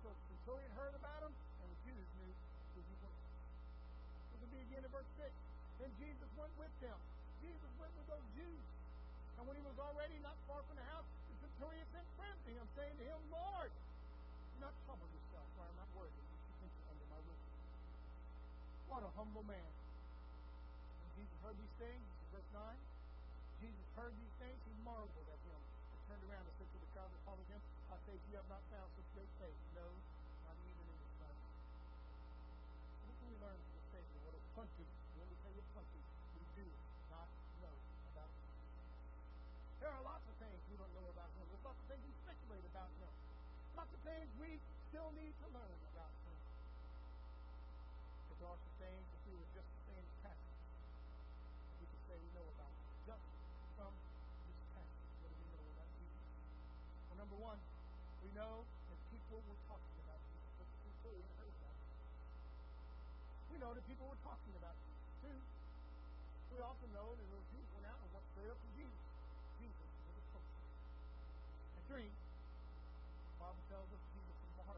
[0.02, 3.20] So the centurion heard about him, and the Jews knew who he was.
[4.34, 5.30] Look at me again in verse 6.
[5.84, 6.96] Then Jesus went with them.
[7.44, 8.66] Jesus went with those Jews.
[9.36, 12.52] And when he was already not far from the house, the centurion sent friends to
[12.56, 16.28] him, saying to him, Lord, do not trouble yourself, for I am not worthy that
[16.28, 17.42] you should enter under my roof.
[18.90, 19.72] What a humble man.
[21.00, 22.62] When Jesus heard these things, verse 9,
[23.62, 26.90] Jesus heard these things, he marveled at him and turned around and said to the
[26.98, 27.62] crowd that followed him,
[27.94, 29.60] I say you have not found such great faith.
[29.78, 29.86] No,
[30.50, 31.42] not even in this life.
[33.06, 34.20] What can we learn from the Savior?
[34.26, 34.86] What a plenty,
[35.22, 36.02] let me tell you plenty,
[36.34, 36.68] we do
[37.14, 37.30] not
[37.62, 37.76] know
[38.10, 38.50] about him.
[39.80, 41.46] There are lots of things we don't know about him.
[41.46, 43.14] There's lots of things we speculate about him.
[43.78, 44.58] Lots of things we
[44.90, 46.36] still need to learn about him.
[48.28, 50.60] But there are some things, if we were just to stay in this passage,
[51.80, 52.84] we could say we know about him.
[53.08, 53.24] Just
[53.80, 53.94] from
[54.52, 55.08] this passage.
[55.24, 56.28] What do we know about Jesus?
[57.08, 57.60] Well, number one,
[58.30, 60.70] we know that people were talking about Jesus.
[61.02, 61.26] Him.
[63.50, 65.02] We know that people were talking about Jesus.
[65.26, 65.34] Two,
[66.54, 69.02] we also know that those Jews went out and went straight up to Jesus.
[69.58, 70.62] Jesus was approaching.
[71.74, 72.10] And three,
[73.42, 74.78] Bible tells us Jesus at the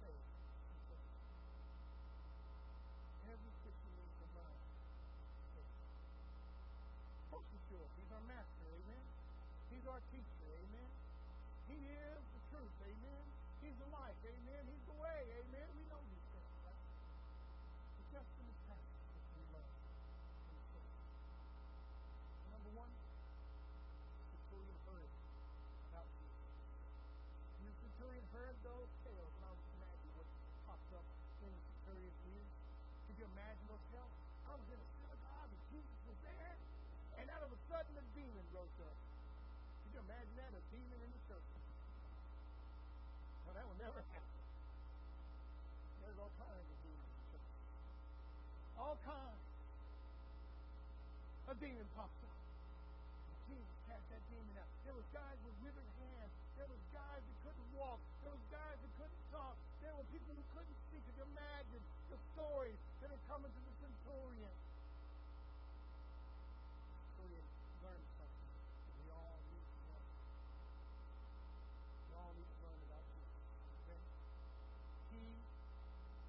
[0.00, 0.16] said.
[3.36, 3.84] Every faith.
[7.28, 7.92] Of course.
[8.00, 9.04] He's our master, amen.
[9.68, 10.37] He's our teacher.
[11.78, 13.24] He is the truth, amen.
[13.62, 14.62] He's the life, amen.
[14.66, 15.66] He's the way, amen.
[15.78, 16.82] We know these things, right?
[17.94, 19.62] But just in this passage that we the
[20.74, 21.06] Savior.
[22.50, 25.10] Number one, the centurion heard
[25.94, 26.50] about Jesus.
[27.54, 30.26] And the centurion heard those tales, and I was imagine what
[30.66, 31.06] popped up
[31.46, 32.50] in the centurion's ears.
[33.06, 34.14] Could you imagine those tales?
[34.50, 36.54] I was in a synagogue and Jesus was there,
[37.22, 38.98] and out of a sudden a demon rose up.
[39.86, 40.50] Could you imagine that?
[40.58, 41.57] A demon in the church.
[43.58, 44.38] That will never happen.
[45.98, 47.42] There's all kinds of demons.
[48.78, 49.42] All kinds.
[51.50, 52.38] A demon pops up.
[53.50, 54.70] Jesus cast that demon out.
[54.86, 56.30] There was guys with withered hands.
[56.54, 57.98] There was guys that couldn't walk.
[58.22, 59.56] There was guys that couldn't talk.
[59.82, 61.02] There were people who couldn't speak.
[61.08, 61.82] Could you imagine
[62.14, 64.54] the stories that are coming to the centurion?
[67.18, 67.46] Centurion
[67.80, 68.52] learned something
[68.86, 70.04] that we all need to know.
[72.06, 73.40] We all need to learn about Jesus.
[73.88, 74.00] Okay?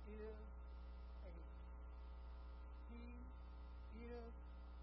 [0.08, 0.50] He is.
[2.90, 4.34] He is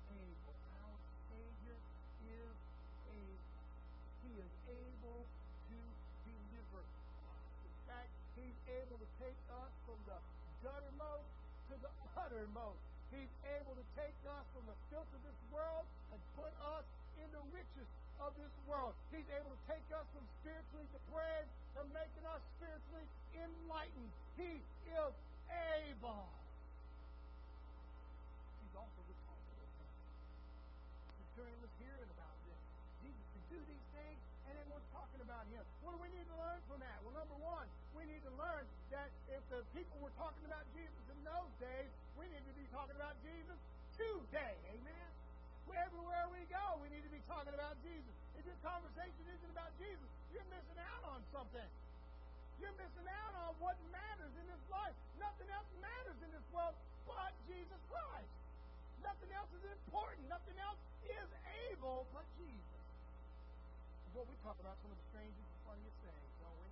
[0.09, 0.57] able.
[0.80, 0.97] Our
[1.28, 1.78] Savior
[2.24, 2.57] is
[3.12, 3.39] able.
[4.24, 5.78] He is able to
[6.24, 7.45] deliver us.
[7.64, 10.18] In fact, He's able to take us from the
[10.64, 11.28] guttermost
[11.68, 12.80] to the uttermost.
[13.12, 16.84] He's able to take us from the filth of this world and put us
[17.20, 17.89] in the riches
[18.20, 18.94] of this world.
[19.12, 23.06] He's able to take us from spiritually depraved to making us spiritually
[23.36, 24.12] enlightened.
[24.40, 25.14] He is
[25.52, 26.24] able.
[28.64, 29.68] He's also responsible.
[29.68, 32.60] The centurion was hearing about this.
[33.04, 35.62] Jesus could do these things, and everyone's talking about him.
[35.84, 36.96] What do we need to learn from that?
[37.04, 41.04] Well, number one, we need to learn that if the people were talking about Jesus
[41.12, 43.60] in those days, we need to be talking about Jesus
[43.96, 44.56] today.
[44.72, 45.15] Amen?
[45.74, 48.14] Everywhere we go, we need to be talking about Jesus.
[48.38, 51.70] If your conversation isn't about Jesus, you're missing out on something.
[52.62, 54.94] You're missing out on what matters in this life.
[55.18, 56.74] Nothing else matters in this world
[57.06, 58.32] but Jesus Christ.
[59.02, 60.26] Nothing else is important.
[60.30, 61.28] Nothing else is
[61.70, 62.82] able but Jesus.
[64.14, 66.70] What we talk about some of the strangest funniest things, don't we?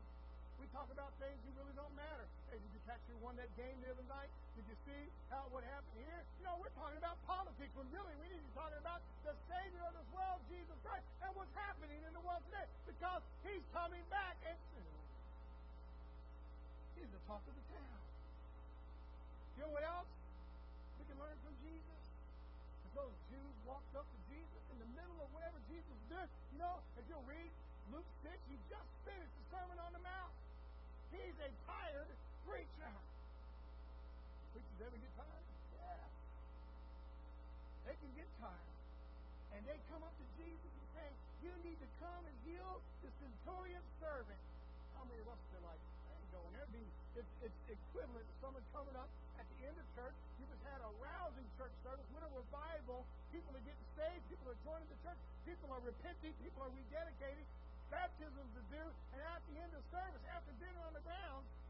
[0.64, 2.26] We talk about things that really don't matter.
[2.54, 4.30] Hey, did you catch who won that game the other night?
[4.54, 6.22] Did you see how what happened here?
[6.38, 9.34] You know, we're talking about politics when really we need to be talking about the
[9.50, 12.62] Savior of this world, Jesus Christ, and what's happening in the world today.
[12.86, 14.94] Because He's coming back and soon.
[16.94, 17.98] He's the talk of the town.
[19.58, 20.06] You know what else
[21.02, 22.02] we can learn from Jesus?
[22.94, 26.30] those Jews walked up to Jesus in the middle of whatever Jesus doing.
[26.54, 27.50] You know, if you'll read
[27.90, 30.30] Luke 6, he just finished the Sermon on the Mount.
[31.10, 32.14] He's a tired
[32.44, 32.92] preacher.
[34.52, 35.46] Preachers ever get tired?
[35.76, 36.04] Yeah.
[37.88, 38.72] They can get tired.
[39.54, 41.08] And they come up to Jesus and say,
[41.44, 44.40] You need to come and heal the centurion's servant.
[44.96, 46.68] How many of us are like, I ain't going there?
[47.14, 49.06] It's, it's equivalent to someone coming up
[49.38, 50.18] at the end of church.
[50.42, 53.06] You just had a rousing church service with a revival.
[53.30, 54.22] People are getting saved.
[54.26, 55.20] People are joining the church.
[55.46, 56.34] People are repenting.
[56.42, 57.46] People are rededicating.
[57.94, 58.82] Baptisms to do.
[59.14, 61.63] And at the end of service, after dinner on the ground, somebody say amen.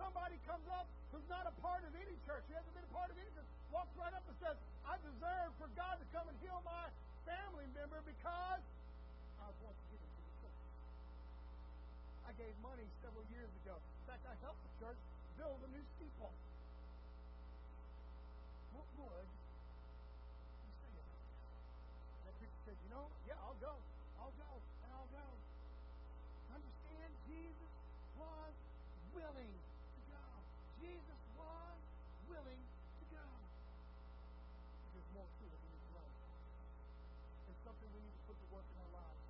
[0.00, 3.12] Somebody comes up who's not a part of any church, who hasn't been a part
[3.12, 4.56] of any church, walks right up and says,
[4.88, 6.88] I deserve for God to come and heal my
[7.28, 8.64] family member because
[9.38, 10.60] I once given to the church.
[12.24, 13.76] I gave money several years ago.
[13.76, 15.00] In fact, I helped the church
[15.36, 16.32] build a new steeple.
[18.72, 21.20] What would you say about that?
[22.24, 23.76] That preacher said, you know, yeah, I'll go.
[24.16, 24.50] I'll go.
[24.82, 25.26] And I'll go.
[26.56, 27.72] Understand, Jesus
[28.16, 28.54] was
[29.12, 29.52] willing.
[30.82, 31.78] Jesus was
[32.26, 33.22] willing to go.
[34.90, 36.14] There's more to it than this learn.
[37.54, 39.22] It's something we need to put to work in our lives.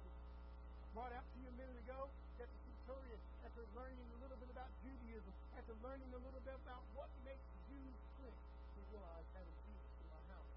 [0.97, 2.09] Brought out to you a minute ago
[2.41, 6.57] that the centurion, after learning a little bit about Judaism, after learning a little bit
[6.57, 8.37] about what makes Jews click,
[8.73, 10.53] we realize having Jesus in our house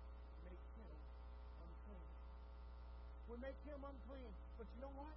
[0.48, 0.96] makes him
[1.60, 2.08] unclean.
[3.28, 4.32] We make him unclean.
[4.56, 5.16] But you know what?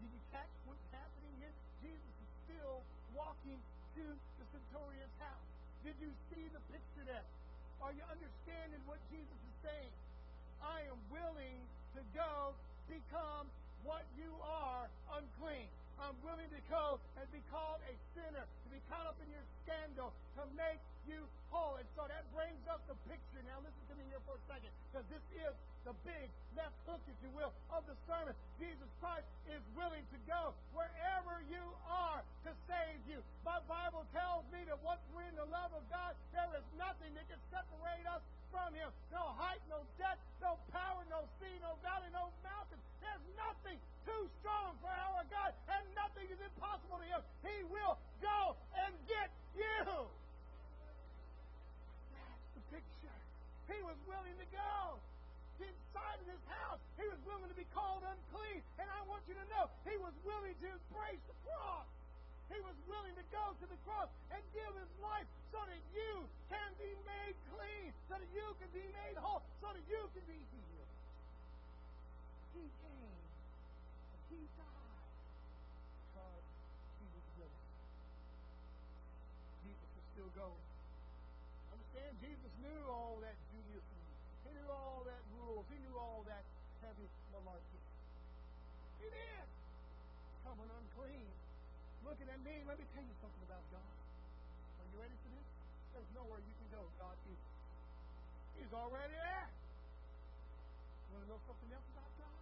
[0.00, 1.52] Did you catch what's happening here?
[1.84, 2.80] Jesus is still
[3.12, 3.60] walking
[3.96, 4.04] to
[4.52, 5.48] centurion's house.
[5.84, 7.26] Did you see the picture there?
[7.80, 9.92] Are you understanding what Jesus is saying?
[10.60, 11.62] I am willing
[11.94, 12.52] to go
[12.90, 13.46] become
[13.86, 15.70] what you are unclean.
[15.98, 19.46] I'm willing to go and be called a sinner, to be caught up in your
[19.66, 20.78] scandal, to make
[21.08, 21.80] you whole.
[21.80, 23.40] And so that brings up the picture.
[23.48, 25.52] Now listen to me here for a second, because this is
[25.88, 28.36] the big left hook, if you will, of the sermon.
[28.60, 33.24] Jesus Christ is willing to go wherever you are to save you.
[33.40, 37.16] My Bible tells me that once we're in the love of God, there is nothing
[37.16, 38.20] that can separate us
[38.52, 38.92] from Him.
[39.08, 42.76] No height, no depth, no power, no sea, no valley, no mountain.
[43.00, 47.22] There's nothing too strong for our God, and nothing is impossible to Him.
[47.44, 49.84] He will go and get you.
[52.12, 53.18] That's the picture.
[53.72, 55.00] He was willing to go
[55.58, 56.78] inside of his house.
[56.96, 58.62] He was willing to be called unclean.
[58.78, 61.84] And I want you to know, he was willing to embrace the cross.
[62.46, 66.24] He was willing to go to the cross and give his life so that you
[66.46, 70.24] can be made clean, so that you can be made whole, so that you can
[70.30, 70.90] be healed.
[72.54, 73.18] He came
[74.14, 75.10] and he died
[76.06, 76.46] because
[77.02, 77.66] he was willing.
[79.66, 80.64] Jesus is still going.
[81.74, 82.14] Understand?
[82.22, 84.00] Jesus knew all that Judaism.
[84.46, 85.64] He knew all that rules.
[85.70, 86.44] He knew all that
[86.82, 87.82] heavy malarkey.
[89.02, 89.46] He did.
[90.46, 91.28] Coming unclean
[92.08, 93.92] looking at me, let me tell you something about God.
[94.80, 95.48] Are you ready for this?
[95.92, 96.80] There's nowhere you can go.
[96.96, 97.42] God is.
[98.56, 99.48] He's already there.
[99.48, 102.40] You want to know something else about God?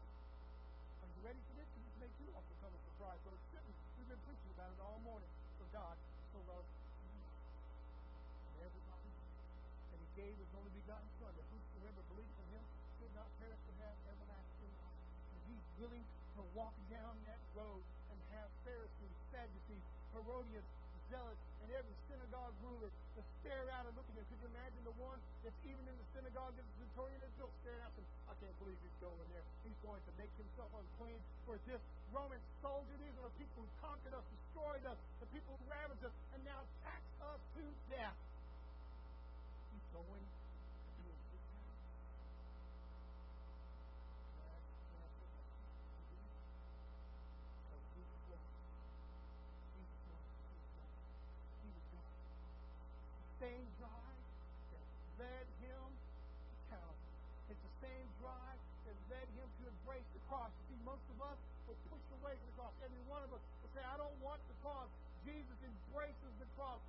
[1.03, 1.67] Are you ready for this?
[1.67, 3.77] Because this may too often come as a surprise, but it's shouldn't.
[3.99, 5.33] We've been preaching about it all morning.
[5.59, 5.97] For God
[6.31, 6.71] so loved
[8.61, 9.11] everybody.
[9.11, 12.65] And He gave His only begotten Son, that whosoever believes in Him
[12.97, 15.01] should not perish but have everlasting life.
[15.37, 16.05] And He's willing
[16.41, 19.85] to walk down that road and have Pharisees, Sadducees,
[20.17, 20.69] Herodians,
[21.13, 24.27] Zealots, and every synagogue ruler to stare out and look at him.
[24.27, 27.79] Could you imagine the one that's even in the synagogue the centurion is still staring
[27.79, 28.07] at him?
[28.27, 29.47] I can't believe he's going there.
[29.63, 31.79] He's going to make himself unclean for this
[32.11, 32.95] Roman soldier.
[32.99, 36.43] These are the people who conquered us, destroyed us, the people who ravaged us, and
[36.43, 37.63] now tax us to
[37.95, 38.19] death
[39.97, 41.73] going to a good time.
[53.41, 54.21] Same drive
[54.73, 54.85] that
[55.17, 57.17] led him to Calvary.
[57.49, 60.53] It's the same drive that led him to embrace the cross.
[60.53, 62.75] You see, most of us will push away from the cross.
[62.85, 64.93] Every one of us will say, I don't want the cross.
[65.25, 66.81] Jesus embraces the cross.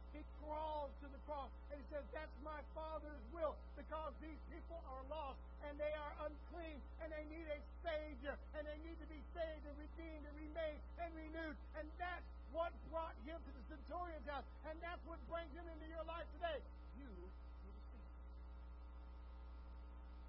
[0.48, 5.04] Crawls to the cross and he says, That's my Father's will because these people are
[5.12, 5.36] lost
[5.68, 9.64] and they are unclean and they need a Savior and they need to be saved
[9.68, 11.60] and redeemed and remade and renewed.
[11.76, 12.24] And that's
[12.56, 14.48] what brought him to the centurion's house.
[14.72, 16.64] And that's what brings him into your life today.
[16.96, 18.08] You need a Savior.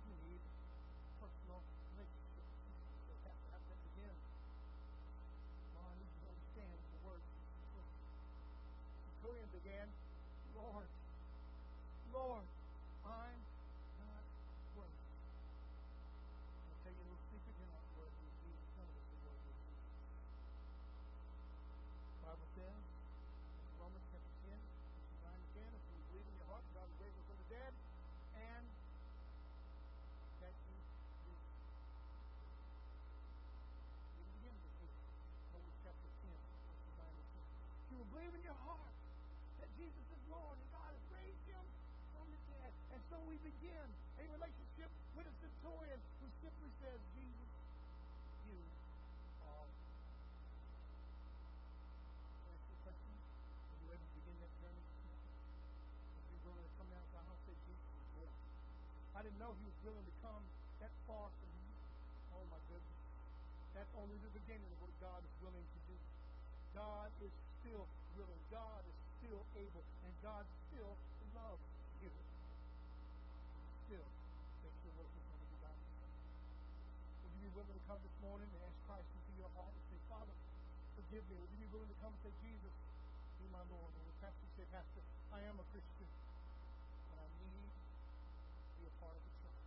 [0.03, 0.43] You need
[1.23, 1.62] personal
[1.95, 2.47] relationship.
[3.07, 4.19] You have to have that again.
[5.78, 7.23] Well, I need you to understand the word.
[9.07, 9.86] Centurion began,
[10.59, 10.90] Lord,
[12.11, 12.47] Lord,
[13.07, 13.40] I'm
[14.03, 14.24] not
[14.74, 15.07] worthy.
[16.66, 18.66] I'll tell you a little secret, you're not worthy of Jesus.
[18.74, 19.86] None of us are worthy of Jesus.
[22.11, 26.35] The Bible says, in Romans chapter 10, verses 9 and 10, if you believe in
[26.43, 27.73] your heart that God is raised from the dead,
[28.35, 28.65] and
[30.43, 30.74] that you
[31.23, 31.35] do.
[34.19, 34.97] It begins with here.
[35.55, 37.47] Romans chapter 10, verses 9 and 10.
[37.47, 38.95] If you will believe in your heart
[39.61, 41.65] that Jesus is Lord and God has raised him
[42.15, 42.70] from the dead.
[42.95, 43.88] And so we begin
[44.20, 47.50] a relationship with a centurion who simply says, Jesus,
[48.44, 48.60] you
[49.48, 49.68] are.
[53.72, 54.84] You a you to begin that journey?
[56.28, 57.88] You're willing to come down to the house say, Jesus.
[59.16, 60.44] I didn't know he was willing to come
[60.84, 61.72] that far for me.
[62.36, 63.00] Oh my goodness.
[63.74, 65.96] That's only the beginning of what God is willing to do.
[66.76, 68.42] God is still willing.
[68.52, 69.82] God is still able.
[70.06, 70.94] And God still
[71.34, 71.66] loves
[71.98, 72.12] you.
[73.90, 74.06] Still
[74.62, 75.80] makes your work is going to be done.
[77.24, 79.82] Would you be willing to come this morning and ask Christ into your heart and
[79.90, 80.30] say, Father,
[80.94, 81.35] forgive me?
[81.43, 82.70] Would you be willing to come and say, Jesus,
[83.43, 83.90] be my Lord?
[83.98, 85.02] Or perhaps you say, Pastor,
[85.35, 86.06] I am a Christian,
[87.10, 89.59] but I need to be a part of the church.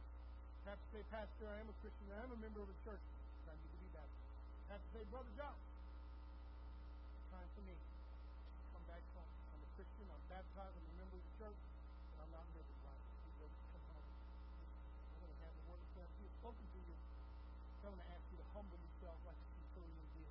[0.64, 3.04] Perhaps say, Pastor, I am a Christian, I am a member of the church,
[3.44, 4.40] but I need to be baptized.
[4.72, 7.88] Perhaps say, Brother John, it's time for me to
[8.72, 9.36] come back home.
[9.52, 11.60] I'm a Christian, I'm baptized, I'm a member of the church,
[12.16, 13.04] but I'm not living right.
[13.04, 14.08] I'm ready to come home.
[15.12, 16.08] I'm going to have the word of God.
[16.08, 16.96] If He has spoken to you,
[17.82, 20.30] I'm going to ask you to humble yourself like the centurion did.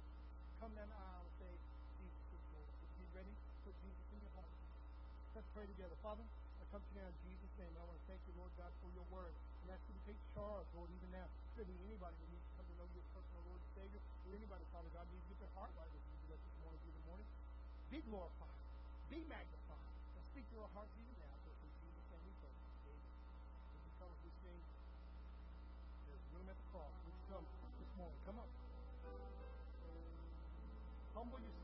[0.63, 1.51] Come down the aisle and say,
[1.99, 2.71] Jesus is Lord.
[2.79, 3.35] If you're ready,
[3.67, 4.55] put Jesus in your heart.
[4.55, 5.97] Let's pray together.
[5.99, 7.73] Father, I come to you now in Jesus' name.
[7.75, 9.35] I want to thank you, Lord God, for your word.
[9.63, 11.27] And ask you to take charge, Lord, even now.
[11.59, 14.31] Be anybody that needs to come to know you as personal Lord and Savior, or
[14.33, 17.05] anybody, Father God, needs to get their heart right with you this morning be the
[17.05, 17.29] morning.
[17.93, 18.59] Be glorified.
[19.13, 19.87] Be magnified.
[20.17, 21.35] And speak to our hearts even now.
[21.45, 22.55] So in Jesus' name we pray.
[22.55, 23.13] Amen.
[23.77, 24.61] Would you come as we sing?
[26.09, 26.95] There's room at the cross.
[27.05, 27.45] You come
[27.77, 28.21] this morning?
[28.25, 28.51] Come on.
[31.13, 31.60] Humble yourself.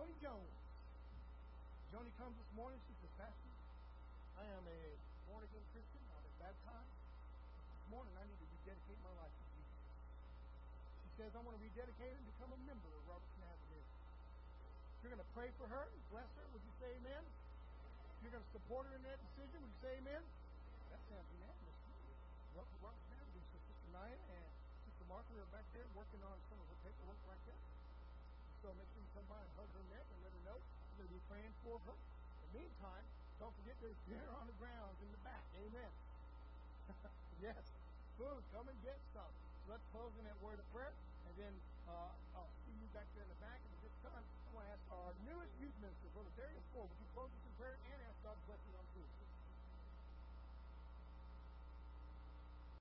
[0.00, 0.56] Joni Jones.
[1.92, 2.80] Joni comes this morning.
[2.88, 3.52] She says, Pastor,
[4.40, 4.80] I am a
[5.28, 6.00] born again Christian.
[6.16, 6.88] I've been baptized.
[6.88, 9.76] This morning I need to rededicate my life to Jesus.
[11.04, 13.84] She says, I want to rededicate and become a member of Avenue.
[13.84, 17.20] If you're going to pray for her and bless her, would you say amen?
[18.24, 20.22] You're going to support her in that decision, would you say amen?
[20.96, 21.76] That sounds unanimous.
[22.56, 23.44] Welcome to Robertson Avenue.
[23.52, 24.48] So Sister Naya and
[24.88, 27.69] Sister Martha are back there working on some of her paperwork right there.
[28.60, 30.96] So make sure you come by and hug her neck and let her know we're
[31.00, 31.96] going to be praying for her.
[31.96, 33.04] In the meantime,
[33.40, 35.44] don't forget there's dinner on the grounds in the back.
[35.64, 35.90] Amen.
[37.46, 37.64] yes.
[38.20, 39.32] Food, come and get some.
[39.64, 40.92] So let's close in that word of prayer.
[40.92, 41.54] And then
[41.88, 43.56] uh, I'll see you back there in the back.
[43.64, 46.84] And at this time, I want to ask our newest youth minister, Brother Darius Ford,
[46.84, 48.00] would you close us in prayer and